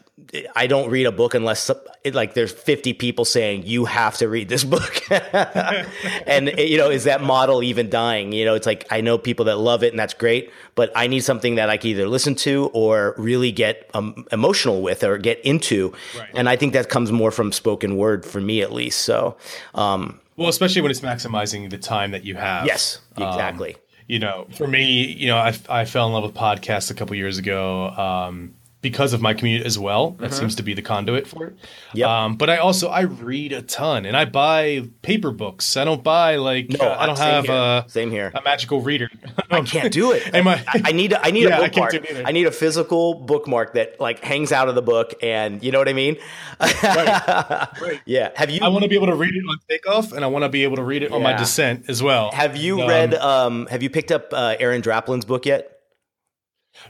[0.56, 1.70] I don't read a book unless
[2.14, 5.02] like there's 50 people saying you have to read this book.
[5.12, 8.32] and you know, is that model even dying?
[8.32, 11.08] You know, it's like I know people that love it and that's great, but I
[11.08, 15.18] need something that I can either listen to or really get um, emotional with or
[15.18, 15.94] get into.
[16.18, 16.30] Right.
[16.34, 19.02] And I think that comes more from spoken word for me at least.
[19.02, 19.36] So,
[19.74, 22.68] um, well, especially when it's maximizing the time that you have.
[22.68, 23.74] Yes, exactly.
[23.74, 26.94] Um, you know, for me, you know, I, I fell in love with podcasts a
[26.94, 27.90] couple years ago.
[27.90, 28.54] Um,
[28.86, 30.12] because of my commute as well.
[30.12, 30.42] That mm-hmm.
[30.42, 31.58] seems to be the conduit for it.
[31.96, 32.08] Yep.
[32.08, 35.76] Um, but I also I read a ton and I buy paper books.
[35.76, 37.56] I don't buy like no, uh, I don't have here.
[37.56, 39.10] a same here a magical reader.
[39.50, 40.36] I can't do it.
[40.36, 41.96] Am I, I, I need a, I need yeah, a bookmark.
[41.96, 45.72] I, I, need a physical bookmark that like hangs out of the book and you
[45.72, 46.18] know what I mean.
[46.62, 47.68] right.
[47.82, 48.02] right.
[48.06, 48.34] Yeah.
[48.36, 48.60] Have you?
[48.62, 50.64] I want to be able to read it on takeoff and I want to be
[50.64, 51.16] able to read it yeah.
[51.16, 52.30] on my descent as well.
[52.34, 53.16] Have you um, read?
[53.16, 55.75] Um, have you picked up uh, Aaron Draplin's book yet?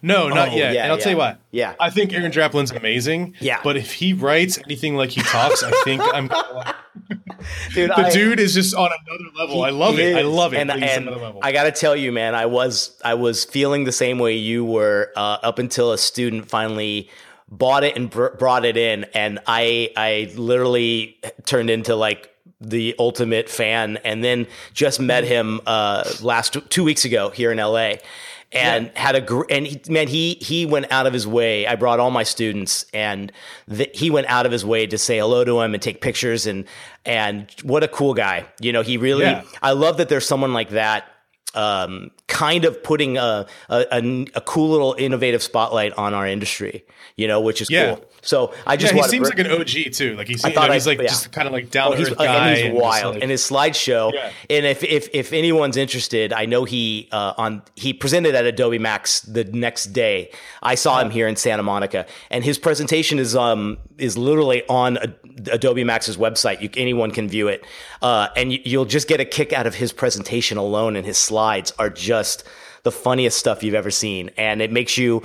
[0.01, 0.73] No, not oh, yet.
[0.73, 1.03] Yeah, and I'll yeah.
[1.03, 1.39] tell you what.
[1.51, 1.75] Yeah.
[1.79, 3.35] I think Aaron Draplin's amazing.
[3.39, 3.59] Yeah.
[3.63, 6.27] But if he writes anything like he talks, I think I'm
[7.73, 9.63] dude, the I, dude is just on another level.
[9.63, 10.09] I love it.
[10.09, 10.17] Is.
[10.17, 10.57] I love it.
[10.57, 11.09] And, and
[11.41, 14.65] I got to tell you, man, I was I was feeling the same way you
[14.65, 17.09] were uh, up until a student finally
[17.49, 22.95] bought it and br- brought it in, and I I literally turned into like the
[22.99, 27.95] ultimate fan, and then just met him uh, last two weeks ago here in LA
[28.51, 29.01] and yeah.
[29.01, 31.99] had a gr- and he, man he he went out of his way i brought
[31.99, 33.31] all my students and
[33.67, 36.45] the, he went out of his way to say hello to him and take pictures
[36.45, 36.65] and
[37.05, 39.43] and what a cool guy you know he really yeah.
[39.61, 41.05] i love that there's someone like that
[41.55, 46.83] um, kind of putting a, a, a, a, cool little innovative spotlight on our industry,
[47.15, 47.95] you know, which is yeah.
[47.95, 48.05] cool.
[48.25, 50.17] So I just yeah, he seems like an OG too.
[50.17, 51.07] Like he's, you know, he's like yeah.
[51.07, 52.25] just kind of like down oh, he's, guy.
[52.25, 53.13] And he's wild.
[53.13, 54.11] Like, and his slideshow.
[54.11, 54.31] Yeah.
[54.49, 58.79] And if, if if anyone's interested, I know he uh, on he presented at Adobe
[58.79, 60.31] Max the next day.
[60.63, 64.97] I saw him here in Santa Monica, and his presentation is um is literally on
[65.51, 66.61] Adobe Max's website.
[66.61, 67.63] You, anyone can view it,
[68.01, 70.95] uh, and you, you'll just get a kick out of his presentation alone.
[70.95, 72.24] And his slides are just
[72.83, 75.23] the funniest stuff you've ever seen, and it makes you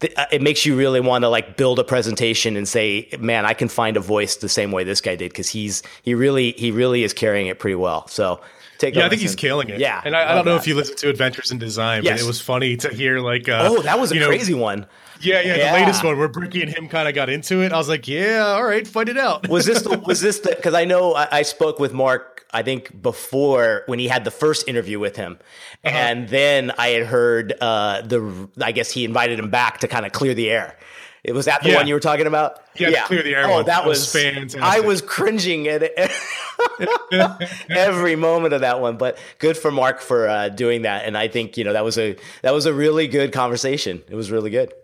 [0.00, 3.68] it makes you really want to like build a presentation and say, man, I can
[3.68, 7.04] find a voice the same way this guy did because he's he really he really
[7.04, 8.06] is carrying it pretty well.
[8.08, 8.40] So
[8.78, 8.94] take.
[8.94, 9.80] Yeah, I think he's killing it.
[9.80, 10.62] Yeah, and I, I don't know that.
[10.62, 12.14] if you listen to Adventures in Design, yes.
[12.14, 13.48] but it was funny to hear like.
[13.48, 14.86] Uh, oh, that was a crazy know, one.
[15.20, 17.72] Yeah, yeah, yeah, the latest one where Brickey and him kind of got into it.
[17.72, 19.48] I was like, yeah, all right, fight it out.
[19.48, 22.62] was this the, was this the because I know I, I, spoke with Mark I
[22.62, 25.38] think before when he had the first interview with him,
[25.84, 25.96] uh-huh.
[25.96, 30.04] and then I had heard uh, the I guess he invited him back to kind
[30.04, 30.76] of clear the air.
[31.24, 31.76] It was that the yeah.
[31.76, 32.60] one you were talking about?
[32.76, 33.06] Yeah, yeah.
[33.06, 33.46] clear the air.
[33.46, 34.60] Oh, that was, was fantastic.
[34.60, 35.82] I was cringing at
[37.70, 38.98] every moment of that one.
[38.98, 41.96] But good for Mark for uh, doing that, and I think you know that was
[41.96, 44.02] a that was a really good conversation.
[44.08, 44.74] It was really good.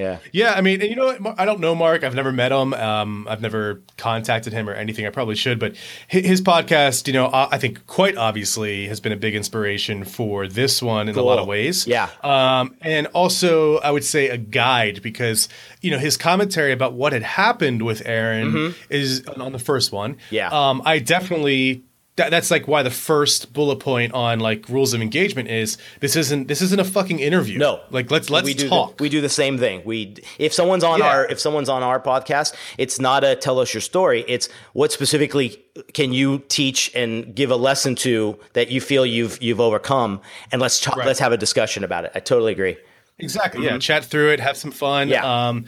[0.00, 0.18] Yeah.
[0.32, 0.52] Yeah.
[0.54, 1.38] I mean, you know what?
[1.38, 2.04] I don't know Mark.
[2.04, 2.74] I've never met him.
[2.74, 5.06] Um, I've never contacted him or anything.
[5.06, 5.58] I probably should.
[5.58, 5.76] But
[6.08, 10.82] his podcast, you know, I think quite obviously has been a big inspiration for this
[10.82, 11.24] one in cool.
[11.24, 11.86] a lot of ways.
[11.86, 12.08] Yeah.
[12.22, 15.48] Um, and also, I would say a guide because,
[15.80, 18.82] you know, his commentary about what had happened with Aaron mm-hmm.
[18.92, 20.16] is on the first one.
[20.30, 20.48] Yeah.
[20.48, 21.84] Um, I definitely
[22.20, 26.16] that, that's like why the first bullet point on like rules of engagement is this
[26.16, 27.58] isn't this isn't a fucking interview.
[27.58, 28.98] No, like let's let's we do talk.
[28.98, 29.82] The, we do the same thing.
[29.84, 31.06] We if someone's on yeah.
[31.06, 34.24] our if someone's on our podcast, it's not a tell us your story.
[34.28, 39.42] It's what specifically can you teach and give a lesson to that you feel you've
[39.42, 40.20] you've overcome,
[40.52, 41.06] and let's talk, right.
[41.06, 42.12] let's have a discussion about it.
[42.14, 42.76] I totally agree.
[43.18, 43.62] Exactly.
[43.62, 43.74] Mm-hmm.
[43.74, 43.78] Yeah.
[43.78, 44.40] Chat through it.
[44.40, 45.08] Have some fun.
[45.08, 45.48] Yeah.
[45.48, 45.66] Um,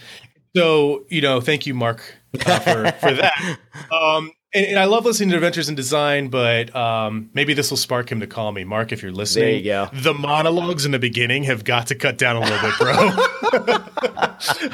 [0.54, 2.02] so you know, thank you, Mark,
[2.44, 3.58] uh, for for that.
[3.90, 7.76] Um, and, and, I love listening to Adventures in Design, but um, maybe this will
[7.76, 8.64] spark him to call me.
[8.64, 9.88] Mark, if you're listening, there you go.
[9.92, 12.92] The monologues in the beginning have got to cut down a little bit, bro.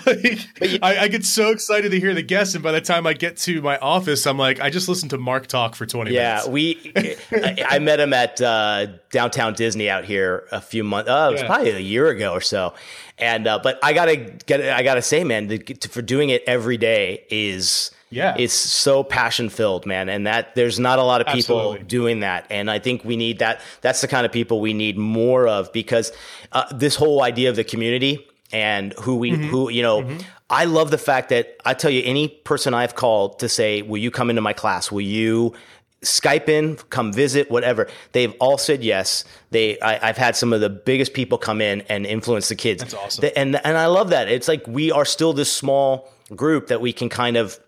[0.06, 3.12] like, I, I, get so excited to hear the guests, and by the time I
[3.12, 6.42] get to my office, I'm like, I just listened to Mark talk for 20 yeah,
[6.44, 6.46] minutes.
[6.46, 6.92] Yeah, we.
[7.32, 11.08] I, I, met him at uh, downtown Disney out here a few months.
[11.08, 11.46] Uh, it was yeah.
[11.46, 12.74] probably a year ago or so.
[13.16, 14.60] And uh, but I gotta get.
[14.60, 15.58] I gotta say, man, the,
[15.90, 20.78] for doing it every day is yeah it's so passion filled man and that there's
[20.78, 21.86] not a lot of people Absolutely.
[21.86, 24.96] doing that and i think we need that that's the kind of people we need
[24.96, 26.12] more of because
[26.52, 29.44] uh, this whole idea of the community and who we mm-hmm.
[29.44, 30.18] who you know mm-hmm.
[30.50, 33.98] i love the fact that i tell you any person i've called to say will
[33.98, 35.54] you come into my class will you
[36.02, 37.88] Skype in, come visit, whatever.
[38.12, 39.24] They've all said yes.
[39.50, 42.82] They, I, have had some of the biggest people come in and influence the kids.
[42.82, 43.22] That's awesome.
[43.22, 44.28] They, and and I love that.
[44.28, 47.58] It's like we are still this small group that we can kind of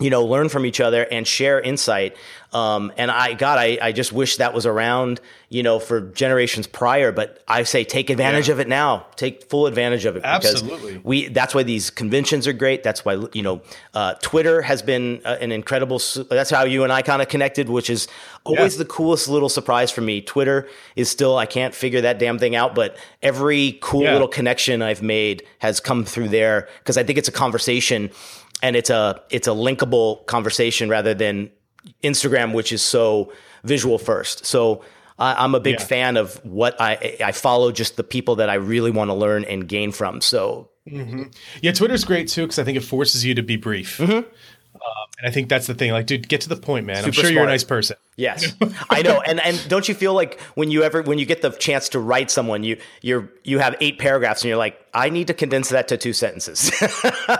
[0.00, 2.16] you know, learn from each other and share insight.
[2.52, 6.66] Um, and I, God, I, I just wish that was around, you know, for generations
[6.68, 7.10] prior.
[7.12, 8.54] But I say take advantage Yeah.
[8.54, 9.06] of it now.
[9.16, 10.22] Take full advantage of it.
[10.22, 11.00] because Absolutely.
[11.02, 12.82] We that's why these conventions are great.
[12.84, 13.60] That's why you know,
[13.92, 16.00] uh, Twitter has been uh, an incredible.
[16.30, 18.06] That's how you and I kind of connected, which is
[18.44, 18.78] always Yeah.
[18.84, 20.20] the coolest little surprise for me.
[20.22, 24.12] Twitter is still I can't figure that damn thing out, but every cool Yeah.
[24.12, 28.10] little connection I've made has come through there because I think it's a conversation
[28.62, 31.50] and it's a it's a linkable conversation rather than
[32.02, 33.32] Instagram, which is so
[33.64, 34.44] visual first.
[34.46, 34.82] So
[35.18, 35.84] I, I'm a big Yeah.
[35.86, 39.44] fan of what I I follow just the people that I really want to learn
[39.44, 40.20] and gain from.
[40.20, 44.00] So Yeah, Twitter's great too because I think it forces you to be brief.
[44.00, 44.24] Um,
[45.18, 45.90] and I think that's the thing.
[45.92, 46.98] Like, dude, get to the point, man.
[46.98, 47.04] I'm.
[47.12, 47.96] Super sure you're a nice person.
[48.16, 48.52] Yes,
[48.90, 51.50] I know, and and don't you feel like when you ever when you get the
[51.50, 55.26] chance to write someone, you you're you have eight paragraphs, and you're like, I need
[55.28, 56.70] to condense that to two sentences.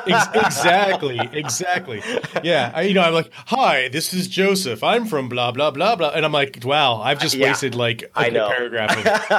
[0.07, 2.03] Exactly, exactly.
[2.43, 4.83] Yeah, I, you know, I'm like, hi, this is Joseph.
[4.85, 7.49] I'm from blah blah blah blah, and I'm like, wow, I've just Yeah.
[7.49, 8.49] wasted like a I know.
[8.49, 8.97] paragraph.
[8.97, 9.07] Of,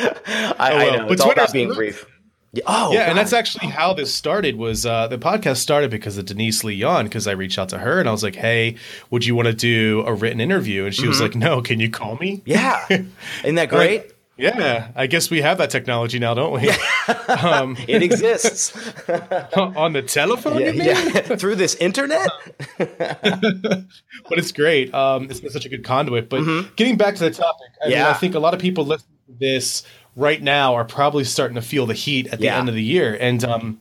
[0.00, 0.96] I, I well.
[0.98, 2.06] know But it's all about being brief.
[2.52, 2.62] Yeah.
[2.66, 4.56] Oh, yeah, and that's actually how this started.
[4.56, 7.04] Was uh, the podcast started because of Denise Leon?
[7.04, 8.76] Because I reached out to her and I was like, hey,
[9.10, 10.86] would you want to do a written interview?
[10.86, 12.38] And she was like, no, can you call me?
[12.38, 12.50] Mm-hmm.
[12.50, 12.86] yeah.
[13.44, 14.12] Isn't that great?
[14.40, 16.68] Yeah, I guess we have that technology now, don't we?
[17.88, 18.72] It exists.
[19.56, 20.84] On the telephone, you mean?
[20.84, 21.20] yeah.
[21.36, 22.30] Through this internet.
[22.78, 24.94] but it's great.
[24.94, 26.28] Um, it's been such a good conduit.
[26.28, 26.44] But
[26.76, 28.10] getting back to the topic, I mean, Mm-hmm.
[28.10, 29.82] I think a lot of people listen to this
[30.18, 32.58] right now are probably starting to feel the heat at the Yeah.
[32.58, 33.16] end of the year.
[33.18, 33.80] And um,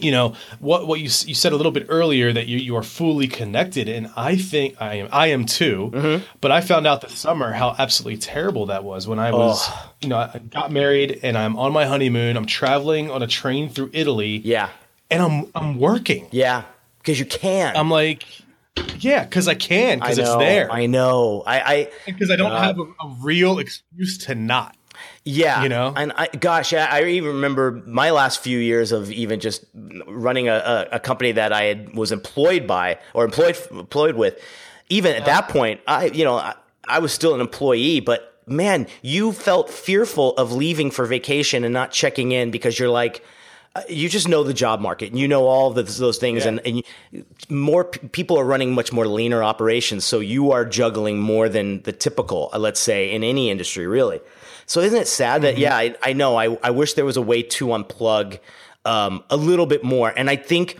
[0.00, 2.82] you know what what you you said a little bit earlier that you you are
[2.82, 5.90] fully connected, and I think I am I am too.
[5.92, 6.24] Mm-hmm.
[6.40, 9.68] But I found out this summer how absolutely terrible that was when I was
[10.00, 12.36] you know I got married and I'm on my honeymoon.
[12.38, 14.38] I'm traveling on a train through Italy.
[14.44, 14.70] Yeah.
[15.10, 16.26] and I'm I'm working.
[16.30, 16.64] Yeah.
[16.98, 17.76] Because you can.
[17.76, 18.24] I'm like.
[19.00, 20.72] Yeah, because I can, I because it's there.
[20.72, 21.42] I know.
[21.46, 24.74] I, I because I don't have a, a real excuse to not.
[25.24, 25.92] Yeah, You know?
[25.96, 30.48] and I, gosh, I, I even remember my last few years of even just running
[30.48, 34.40] a, a, a company that I had, was employed by or employed employed with.
[34.88, 36.54] Even at that point, I you know I,
[36.88, 41.72] I was still an employee, but man, you felt fearful of leaving for vacation and
[41.72, 43.24] not checking in because you're like.
[43.76, 46.48] uh, You just know the job market, and you know all of those, things, Yeah.
[46.48, 46.76] and, and
[47.12, 50.04] you, more p- people are running much more leaner operations.
[50.04, 54.20] So you are juggling more than the typical, uh, let's say, in any industry, really.
[54.72, 56.34] So isn't it sad that yeah, I, I know.
[56.34, 58.38] I, I wish there was a way to unplug
[58.86, 60.14] um, a little bit more.
[60.16, 60.78] And I think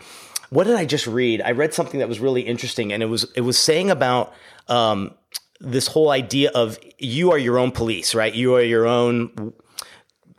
[0.49, 1.43] what did I just read?
[1.43, 4.33] I read something that was really interesting, and it was it was saying about
[4.67, 5.13] um,
[5.59, 8.33] this whole idea of you are your own police, right?
[8.33, 9.53] You are your own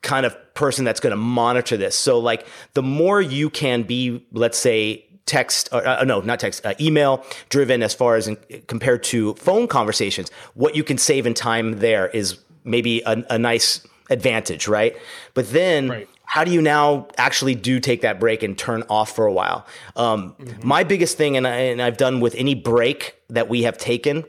[0.02, 1.96] kind of person that's going to monitor this.
[1.96, 6.66] So like the more you can be, let's say text or uh, no, not text,
[6.66, 8.36] uh, email driven as far as in,
[8.66, 13.38] compared to phone conversations, what you can save in time there is maybe a, a
[13.38, 14.96] nice advantage, right?
[15.34, 16.08] But then Right.
[16.24, 19.66] how do you now actually do take that break and turn off for a while?
[19.96, 23.78] Um, My biggest thing, and, I, and I've done with any break that we have
[23.78, 24.24] taken,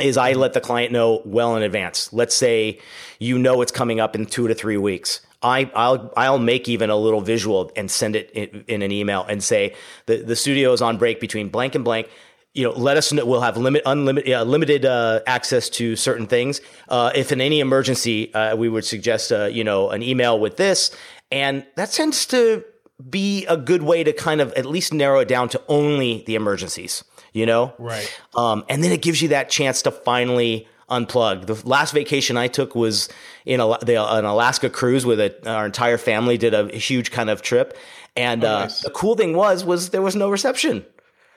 [0.00, 2.12] is I let the client know well in advance.
[2.12, 2.80] Let's say
[3.18, 5.20] you know it's coming up in two to three weeks.
[5.40, 9.24] I, I'll I'll make even a little visual and send it in, in an email
[9.28, 9.74] and say
[10.06, 12.08] the the studio is on break between blank and blank.
[12.54, 13.26] You know, let us know.
[13.26, 16.60] We'll have limit unlimited uh, limited uh, access to certain things.
[16.88, 20.56] Uh, if in any emergency, uh, we would suggest uh, you know an email with
[20.56, 20.94] this,
[21.32, 22.64] and that tends to
[23.10, 26.36] be a good way to kind of at least narrow it down to only the
[26.36, 27.02] emergencies.
[27.32, 28.08] You know, Right.
[28.36, 31.46] um, and then it gives you that chance to finally unplug.
[31.46, 33.08] The last vacation I took was
[33.44, 36.38] in a, the, an Alaska cruise with a, our entire family.
[36.38, 37.76] Did a huge kind of trip,
[38.14, 38.82] and uh, nice.
[38.82, 40.86] the cool thing was was there was no reception.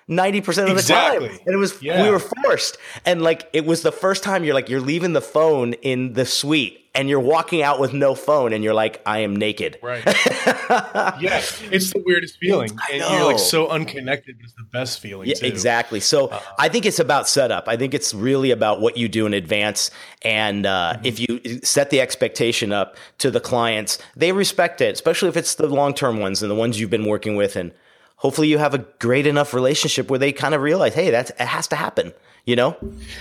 [0.10, 1.28] Ninety percent of the Exactly.
[1.28, 2.02] time, and it was Yeah.
[2.04, 5.22] we were forced, and like it was the first time you're like you're leaving the
[5.22, 9.20] phone in the suite, and you're walking out with no phone, and you're like I
[9.20, 9.78] am naked.
[9.84, 10.06] Right.
[11.20, 11.42] yeah,
[11.72, 14.38] it's the weirdest feeling, and you're like so unconnected.
[14.38, 15.28] But it's the best feeling.
[15.28, 15.46] Yeah, too.
[15.46, 16.00] exactly.
[16.00, 16.56] So Uh-huh.
[16.58, 17.68] I think it's about setup.
[17.68, 19.92] I think it's really about what you do in advance.
[20.22, 21.06] And uh, Mm-hmm.
[21.06, 25.56] if you set the expectation up to the clients, they respect it, especially if it's
[25.56, 27.56] the long term ones and the ones you've been working with.
[27.58, 27.72] And
[28.18, 31.40] hopefully you have a great enough relationship where they kind of realize, hey, that's, it
[31.40, 32.14] has to happen.
[32.46, 32.78] You know?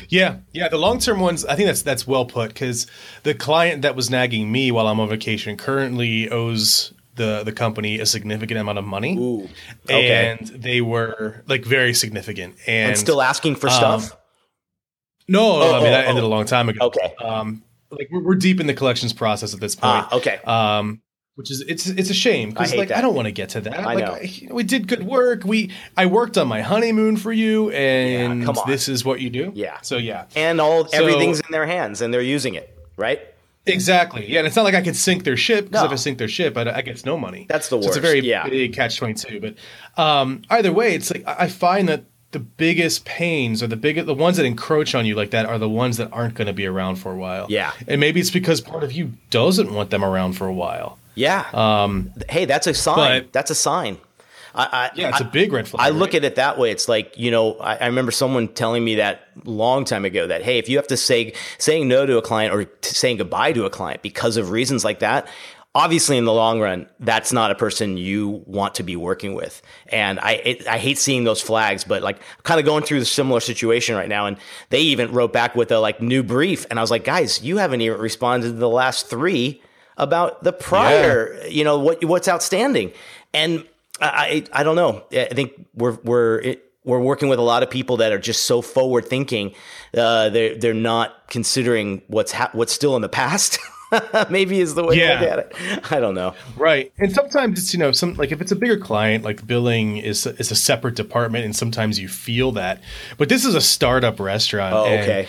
[0.09, 0.69] Yeah, yeah.
[0.69, 2.87] The long term ones, I think that's that's well put because
[3.25, 7.99] the client that was nagging me while I'm on vacation currently owes the the company
[7.99, 9.49] a significant amount of money, Ooh,
[9.87, 10.37] okay.
[10.39, 14.17] and they were like very significant, and, And still asking for um, stuff.
[15.27, 16.29] No, Oh, I mean oh, that ended oh.
[16.29, 16.87] a long time ago.
[16.87, 17.15] Okay.
[17.21, 20.07] Um, like we're, we're deep in the collections process at this point.
[20.09, 20.39] Ah, okay.
[20.45, 21.03] Um,
[21.37, 22.99] which is it's it's a shame because like that.
[22.99, 23.79] I don't want to get to that.
[23.79, 24.13] I like know.
[24.15, 25.45] I- we did good work.
[25.45, 28.57] We I worked on my honeymoon for you, and on.
[28.67, 29.53] this is what you do.
[29.55, 29.79] Yeah.
[29.83, 30.25] So yeah.
[30.35, 33.21] and all So- everything's in their hands and they're using it, right?
[33.69, 34.31] Exactly.
[34.31, 35.87] Yeah, and it's not like I could sink their ship because No.
[35.87, 37.47] if I sink their ship, I, I get no money.
[37.49, 38.49] That's the So it's a very yeah.
[38.49, 39.41] big catch twenty two.
[39.41, 43.77] But um, either way, it's like I I find that the biggest pains or the
[43.77, 46.47] big the ones that encroach on you like that are the ones that aren't going
[46.47, 47.47] to be around for a while.
[47.49, 47.73] Yeah.
[47.89, 50.99] and maybe it's because part of you doesn't want them around for a while.
[51.17, 51.45] Yeah.
[51.53, 53.23] Um, hey, that's a sign.
[53.23, 53.99] but- that's a sign.
[54.55, 55.87] I, I, Yeah, it's a big red flag.
[55.87, 56.15] I look right?
[56.17, 56.71] at it that way.
[56.71, 60.43] It's like you know, I, I remember someone telling me that long time ago that
[60.43, 63.53] hey, if you have to say saying no to a client or t- saying goodbye
[63.53, 65.29] to a client because of reasons like that,
[65.75, 69.61] obviously in the long run, that's not a person you want to be working with.
[69.89, 73.05] And I it, I hate seeing those flags, but like kind of going through the
[73.05, 74.25] similar situation right now.
[74.25, 74.39] And
[74.71, 77.59] they even wrote back with a like new brief, and I was like, guys, you
[77.59, 79.61] haven't even responded to the last three
[79.97, 82.93] about the prior, you know, what what's outstanding.
[83.35, 83.65] And
[84.01, 85.05] I, I I don't know.
[85.13, 88.45] I think we're we're it, we're working with a lot of people that are just
[88.45, 89.55] so forward thinking.
[89.97, 93.59] Uh, they're they're not considering what's ha- what's still in the past.
[94.31, 95.19] Maybe is the way Yeah.
[95.19, 95.93] to look at it.
[95.93, 96.35] I don't know.
[96.57, 96.93] Right.
[96.99, 100.27] And sometimes it's, you know, some like if it's a bigger client, like billing is
[100.27, 102.83] is a separate department and sometimes you feel that.
[103.17, 104.75] But this is a startup restaurant.
[104.75, 105.29] Oh, and okay.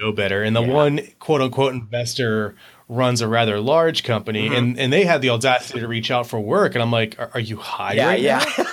[0.00, 0.42] know better.
[0.42, 2.56] And the one quote unquote investor
[2.92, 4.54] runs a rather large company Mm-hmm.
[4.54, 6.74] and, and they had the audacity to reach out for work.
[6.74, 8.44] And I'm like, are, are you high Yeah, yeah.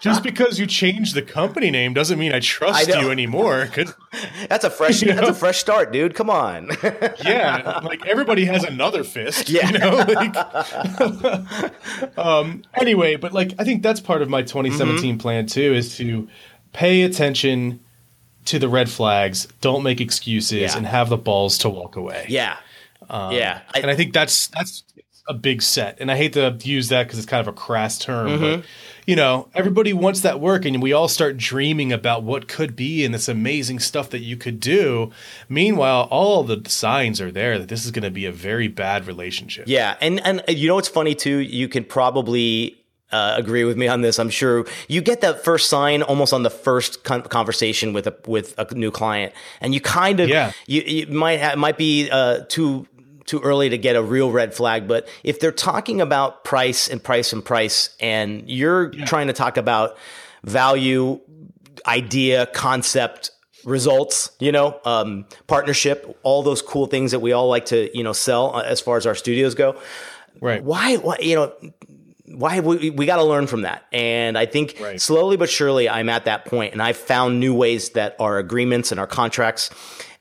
[0.00, 3.00] Just because you changed the company name doesn't mean I trust I know.
[3.02, 3.68] you anymore.
[4.48, 6.16] that's a fresh You that's a fresh start, dude.
[6.16, 6.70] Come on.
[7.24, 9.48] yeah, like everybody has another fist.
[9.48, 9.70] Yeah.
[9.70, 10.34] You know, like
[12.18, 15.20] um anyway, but like I think that's part of my 2017 Mm-hmm.
[15.20, 16.28] plan too is to
[16.72, 17.80] pay attention
[18.46, 20.76] to the red flags, don't make excuses Yeah.
[20.76, 22.26] and have the balls to walk away.
[22.28, 22.56] yeah.
[23.10, 23.60] Yeah.
[23.74, 24.84] I- and I think that's that's
[25.28, 25.98] a big set.
[26.00, 28.60] And I hate to use that because it's kind of a crass term, Mm-hmm.
[28.60, 28.64] but
[29.06, 33.04] you know, everybody wants that work, and we all start dreaming about what could be
[33.04, 35.10] and this amazing stuff that you could do.
[35.48, 39.06] Meanwhile, all the signs are there that this is going to be a very bad
[39.06, 39.64] relationship.
[39.68, 41.38] Yeah, and and you know what's funny too?
[41.38, 42.76] You could probably
[43.10, 44.18] uh, agree with me on this.
[44.18, 48.16] I'm sure you get that first sign almost on the first con- conversation with a
[48.26, 50.52] with a new client, and you kind of Yeah.
[50.66, 52.86] you, you might ha- might be uh, too
[53.26, 54.86] too early to get a real red flag.
[54.88, 59.56] But if they're talking about price and price and price, and you're trying to talk
[59.56, 59.96] about
[60.44, 61.20] value,
[61.86, 63.30] idea, concept
[63.64, 68.02] results you know um, partnership all those cool things that we all like to you
[68.02, 69.80] know sell uh, as far as our studios go
[70.40, 70.60] Right.
[70.64, 71.52] why why you know
[72.26, 75.00] why we, we got to learn from that and i think Right.
[75.00, 78.90] slowly but surely i'm at that point and i've found new ways that our agreements
[78.90, 79.70] and our contracts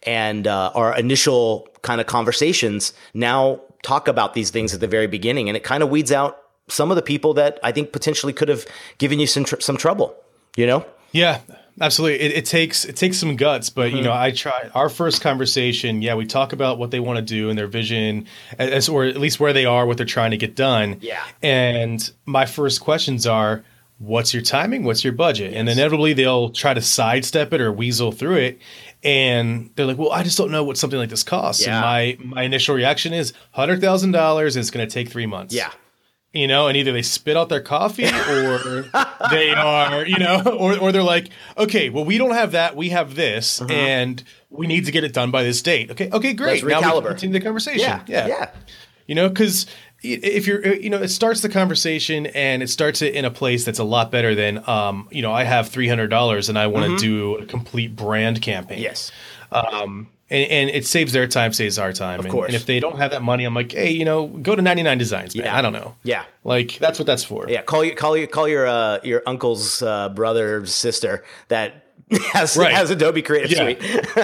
[0.03, 5.07] and uh, our initial kind of conversations now talk about these things at the very
[5.07, 6.37] beginning and it kind of weeds out
[6.67, 8.65] some of the people that i think potentially could have
[8.99, 10.15] given you some tr- some trouble
[10.55, 11.39] you know Yeah,
[11.81, 12.21] absolutely.
[12.21, 13.97] It, it takes it takes some guts, but Mm-hmm.
[13.97, 16.01] you know, I try our first conversation.
[16.01, 19.17] Yeah, we talk about what they want to do and their vision, as or at
[19.17, 20.99] least where they are, what they're trying to get done.
[21.01, 21.21] Yeah.
[21.43, 23.63] And my first questions are,
[23.99, 24.85] "What's your timing?
[24.85, 28.59] What's your budget?" And inevitably, they'll try to sidestep it or weasel through it.
[29.03, 31.75] And they're like, "Well, I just don't know what something like this costs." Yeah.
[31.75, 34.55] And my my initial reaction is hundred thousand dollars.
[34.55, 35.71] It's going to take three months yeah
[36.33, 38.83] you know, and either they spit out their coffee or
[39.31, 42.75] they are, you know, or, or they're like, okay, well, we don't have that.
[42.75, 43.71] We have this uh-huh.
[43.71, 45.91] and we need to get it done by this date.
[45.91, 46.09] Okay.
[46.11, 46.63] Okay, great.
[46.63, 47.07] Let's Now we recalibrate.
[47.09, 47.81] continue the conversation.
[47.81, 48.27] yeah Yeah.
[48.27, 48.49] yeah
[49.07, 49.65] You know, because
[50.01, 53.31] if you're, uh, you know, it starts the conversation and it starts it in a
[53.31, 56.85] place that's a lot better than, um, you know, I have $300 and I want
[56.85, 58.79] to do a complete brand campaign.
[58.79, 59.11] yes
[59.51, 62.19] Um, and, and it saves their time, saves our time.
[62.19, 62.47] Of and, course.
[62.47, 64.97] And if they don't have that money, I'm like, hey, you know, go to 99
[64.97, 65.45] Designs, man.
[65.45, 65.57] Yeah.
[65.57, 65.95] I don't know.
[66.03, 67.49] yeah Like that's what that's for.
[67.49, 71.90] Yeah, call your call your call your uh, your uncle's uh, brother sister that
[72.33, 72.73] has Right.
[72.73, 73.63] has Adobe Creative Yeah.
[73.63, 73.81] Suite.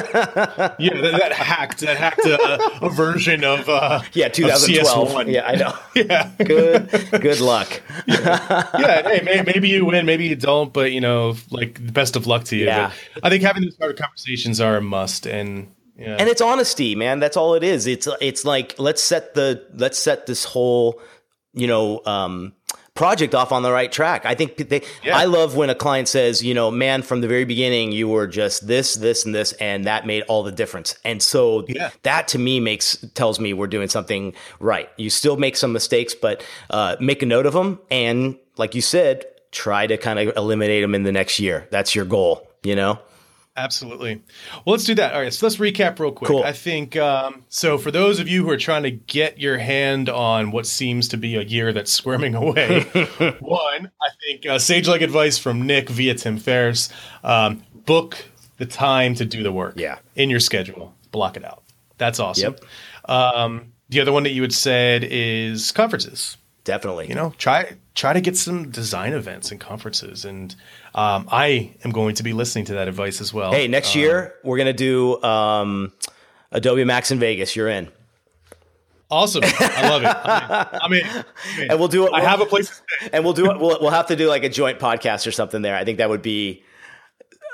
[0.80, 5.10] Yeah, that, that hacked that hacked uh, a version of uh, Yeah, of 2012.
[5.10, 5.32] CS1.
[5.34, 5.74] Yeah, I know.
[5.96, 6.90] yeah, Good
[7.22, 7.82] good luck.
[8.08, 9.02] yeah.
[9.08, 12.44] Hey, may, maybe you win, maybe you don't, but you know, like best of luck
[12.46, 12.66] to you.
[12.66, 12.92] Yeah.
[13.16, 16.42] But I think having these sort of conversations are a must, and yeah, And it's
[16.42, 17.20] honesty, man.
[17.20, 17.88] That's all it is.
[17.88, 21.02] It's it's like let's set the let's set this whole
[21.54, 22.54] you know um,
[22.98, 24.26] project off on the right track.
[24.26, 25.16] I think they, Yeah.
[25.18, 28.28] I love when a client says, you know, man, from the very beginning, you were
[28.28, 30.98] just this, this, and this, and that made all the difference.
[31.06, 31.92] And so Yeah.
[32.04, 34.90] that to me makes tells me we're doing something right.
[34.98, 38.82] You still make some mistakes, but uh, make a note of them, and like you
[38.82, 41.68] said, try to kind of eliminate them in the next year.
[41.72, 42.48] That's your goal.
[42.64, 43.00] You know.
[43.58, 44.22] Absolutely.
[44.54, 45.14] Well, let's do that.
[45.14, 46.28] All right, so let's recap real quick.
[46.28, 46.44] Cool.
[46.44, 47.80] I think um, so.
[47.80, 51.18] For those of you who are trying to get your hand on what seems to
[51.18, 52.84] be a year that's squirming away,
[53.40, 56.90] one, I think uh, sage-like advice from Nick via Tim Ferriss:
[57.24, 58.24] um, book
[58.58, 59.74] the time to do the work.
[59.76, 59.98] Yeah.
[60.16, 61.64] in your schedule, block it out.
[61.98, 62.54] That's awesome.
[62.54, 63.10] Yep.
[63.10, 67.08] Um, the other one that you had said is conferences Definitely.
[67.08, 70.54] you know try try to get some design events and conferences and
[70.98, 74.02] um, i am going to be listening to that advice as well Hey, next Um,
[74.02, 75.94] year we're gonna do um,
[76.52, 77.56] Adobe Max in Vegas.
[77.56, 77.90] You're in,
[79.10, 81.02] awesome i love it I mean.
[81.06, 81.24] I'm
[81.62, 81.70] in.
[81.72, 82.14] and we'll do it.
[82.14, 82.82] i have a place
[83.14, 83.60] and we'll do it.
[83.60, 85.76] We'll, we'll have to do like a joint podcast or something there.
[85.76, 86.64] I think that would be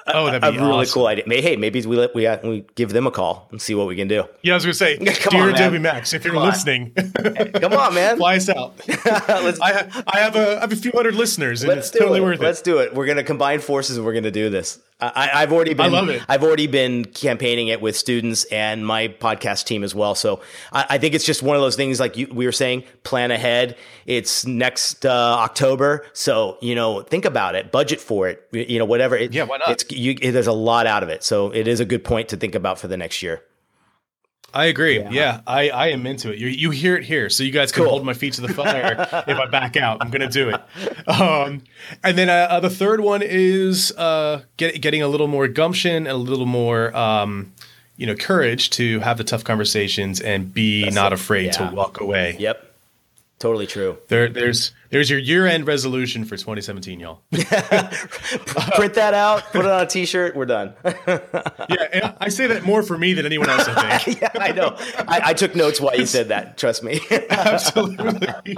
[0.07, 0.93] oh that'd be a really awesome.
[0.93, 1.23] cool idea.
[1.27, 4.07] Hey, maybe we let, we we give them a call and see what we can
[4.07, 4.23] do.
[4.41, 6.49] yeah i was gonna say Come dear on, adobe max if you're Come on.
[6.49, 6.91] listening
[7.61, 8.17] Come on, man.
[8.17, 11.69] fly us out let's I, I have a I have a few hundred listeners and
[11.69, 12.23] let's it's do totally it.
[12.23, 12.93] worth Let's do it.
[12.93, 14.79] We're gonna combine forces and we're gonna do this.
[15.01, 15.87] I, I've already been.
[15.87, 16.21] I love it.
[16.29, 20.15] I've already been campaigning it with students and my podcast team as well.
[20.15, 20.39] So
[20.71, 23.29] I, I think it's just one of those things, like you, we were saying, plan
[23.31, 23.75] ahead.
[24.05, 28.47] It's next uh, October, so you know, think about it, budget for it.
[28.51, 29.17] You you know, whatever.
[29.17, 29.71] It, Yeah, why not?
[29.71, 32.37] It's you, there's a lot out of it, so it is a good point to
[32.37, 33.41] think about for the next year.
[34.55, 35.03] I agree.
[35.09, 36.37] Yeah, I, I am into it.
[36.37, 37.89] You, you hear it here, so you guys can Cool.
[37.91, 38.95] hold my feet to the fire
[39.27, 39.97] if I back out.
[39.99, 41.09] I'm going to do it.
[41.09, 41.63] Um,
[42.03, 45.95] and then uh, uh, the third one is uh, get, getting a little more gumption,
[46.05, 47.51] and a little more, um,
[47.97, 51.19] you know, courage to have the tough conversations and be not it.
[51.19, 51.69] afraid Yeah.
[51.69, 52.35] to walk away.
[52.37, 52.72] Yep,
[53.43, 53.97] totally true.
[54.07, 57.23] There, there's there's your year end resolution for 2017, y'all.
[57.31, 60.33] Print that out, put it on a T-shirt.
[60.33, 60.73] We're done.
[60.85, 63.67] yeah, and I say that more for me than anyone else.
[63.67, 64.21] I think.
[64.21, 64.77] yeah, I know.
[65.09, 66.57] I, I took notes while you said that.
[66.57, 67.01] Trust me.
[67.29, 68.55] Absolutely.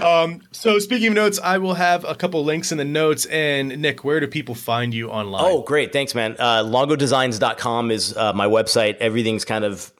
[0.00, 3.26] um, so, speaking of notes, I will have a couple links in the notes.
[3.26, 5.44] And Nick, where do people find you online?
[5.44, 5.92] Oh, great.
[5.92, 6.34] Thanks, man.
[6.36, 8.96] Uh, longodesigns.com is uh, my website.
[8.96, 9.92] Everything's kind of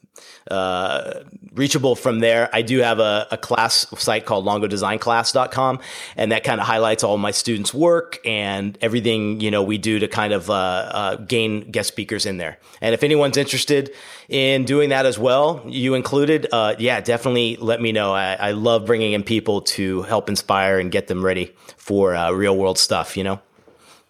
[0.50, 1.20] uh,
[1.52, 2.48] reachable from there.
[2.52, 5.80] I do have a, a class site called longodesignClass.com,
[6.16, 9.98] and that kind of highlights all my students' work and everything you know we do
[9.98, 12.58] to kind of uh, uh, gain guest speakers in there.
[12.80, 13.92] And if anyone's interested
[14.28, 18.12] in doing that as well, you included, uh, yeah, definitely let me know.
[18.12, 22.30] I, I love bringing in people to help inspire and get them ready for uh,
[22.32, 23.16] real world stuff.
[23.16, 23.40] You know.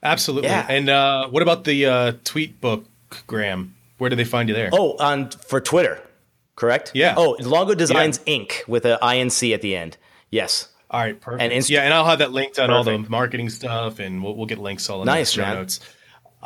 [0.03, 0.49] Absolutely.
[0.49, 0.67] Yeah.
[0.69, 2.85] And uh, what about the uh, tweet book,
[3.27, 3.75] Graham?
[3.99, 4.71] Where do they find you there?
[4.73, 6.01] Oh, on for Twitter,
[6.57, 6.91] correct?
[6.95, 7.15] Yeah.
[7.17, 8.67] Oh, Longo Designs Inc.
[8.67, 9.97] with a INC at the end.
[10.31, 10.69] Yes.
[10.91, 11.43] All right, perfect.
[11.43, 14.37] And Inst- yeah, and I'll have that linked on all the marketing stuff, and we'll,
[14.37, 15.57] we'll get links all in Nice, the show man.
[15.57, 15.81] notes.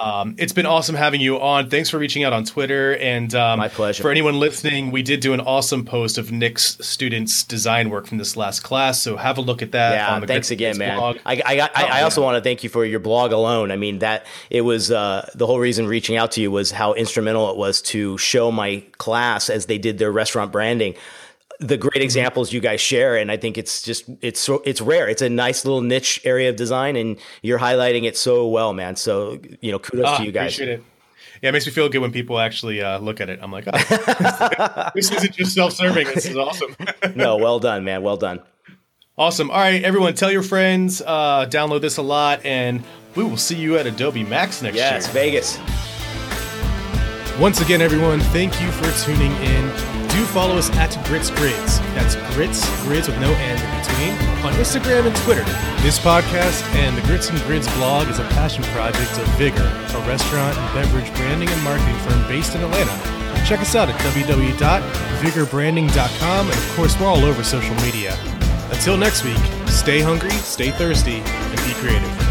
[0.00, 1.68] Um, it's been awesome having you on.
[1.68, 2.96] Thanks for reaching out on Twitter.
[2.96, 4.02] And um, My pleasure.
[4.02, 8.18] For anyone listening, we did do an awesome post of Nick's students' design work from
[8.18, 9.02] this last class.
[9.02, 9.92] So have a look at that.
[9.92, 10.14] Yeah.
[10.14, 10.96] on the Thanks again, man.
[10.98, 11.18] blog.
[11.26, 12.24] I, I, got, I, Oh, I also yeah.
[12.26, 13.70] want to thank you for your blog alone.
[13.70, 16.94] I mean, that it was uh, the whole reason reaching out to you was how
[16.94, 20.94] instrumental it was to show my class as they did their restaurant branding.
[21.60, 21.88] The Mm-hmm.
[21.88, 25.08] great examples you guys share, and I think it's just it's so it's rare.
[25.08, 28.96] It's a nice little niche area of design, and you're highlighting it so well, man.
[28.96, 30.54] So you know, kudos Ah, to you guys.
[30.54, 30.84] Appreciate it.
[31.42, 33.38] Yeah, it makes me feel good when people actually uh, look at it.
[33.42, 36.06] I'm like, oh, this isn't just self-serving.
[36.08, 36.74] This is awesome.
[37.14, 38.02] No, well done, man.
[38.02, 38.40] Well done.
[39.16, 39.50] awesome.
[39.50, 41.00] All right, everyone, tell your friends.
[41.00, 42.82] Uh, download this a lot, and
[43.16, 45.14] we will see you at Adobe Max next Yes, year.
[45.14, 45.58] Vegas.
[47.38, 49.89] Once again, everyone, thank you for tuning in.
[50.10, 51.78] Do follow us at Grits Grids.
[51.94, 54.12] That's Grits Grids with no N in between
[54.44, 55.44] on Instagram and Twitter.
[55.82, 60.00] This podcast and the Grits and Grids blog is a passion project of Vigor, a
[60.08, 62.98] restaurant and beverage branding and marketing firm based in Atlanta.
[63.46, 68.14] Check us out at www.vigorbranding.com, and of course, we're all over social media.
[68.70, 72.29] Until next week, stay hungry, stay thirsty, and be creative.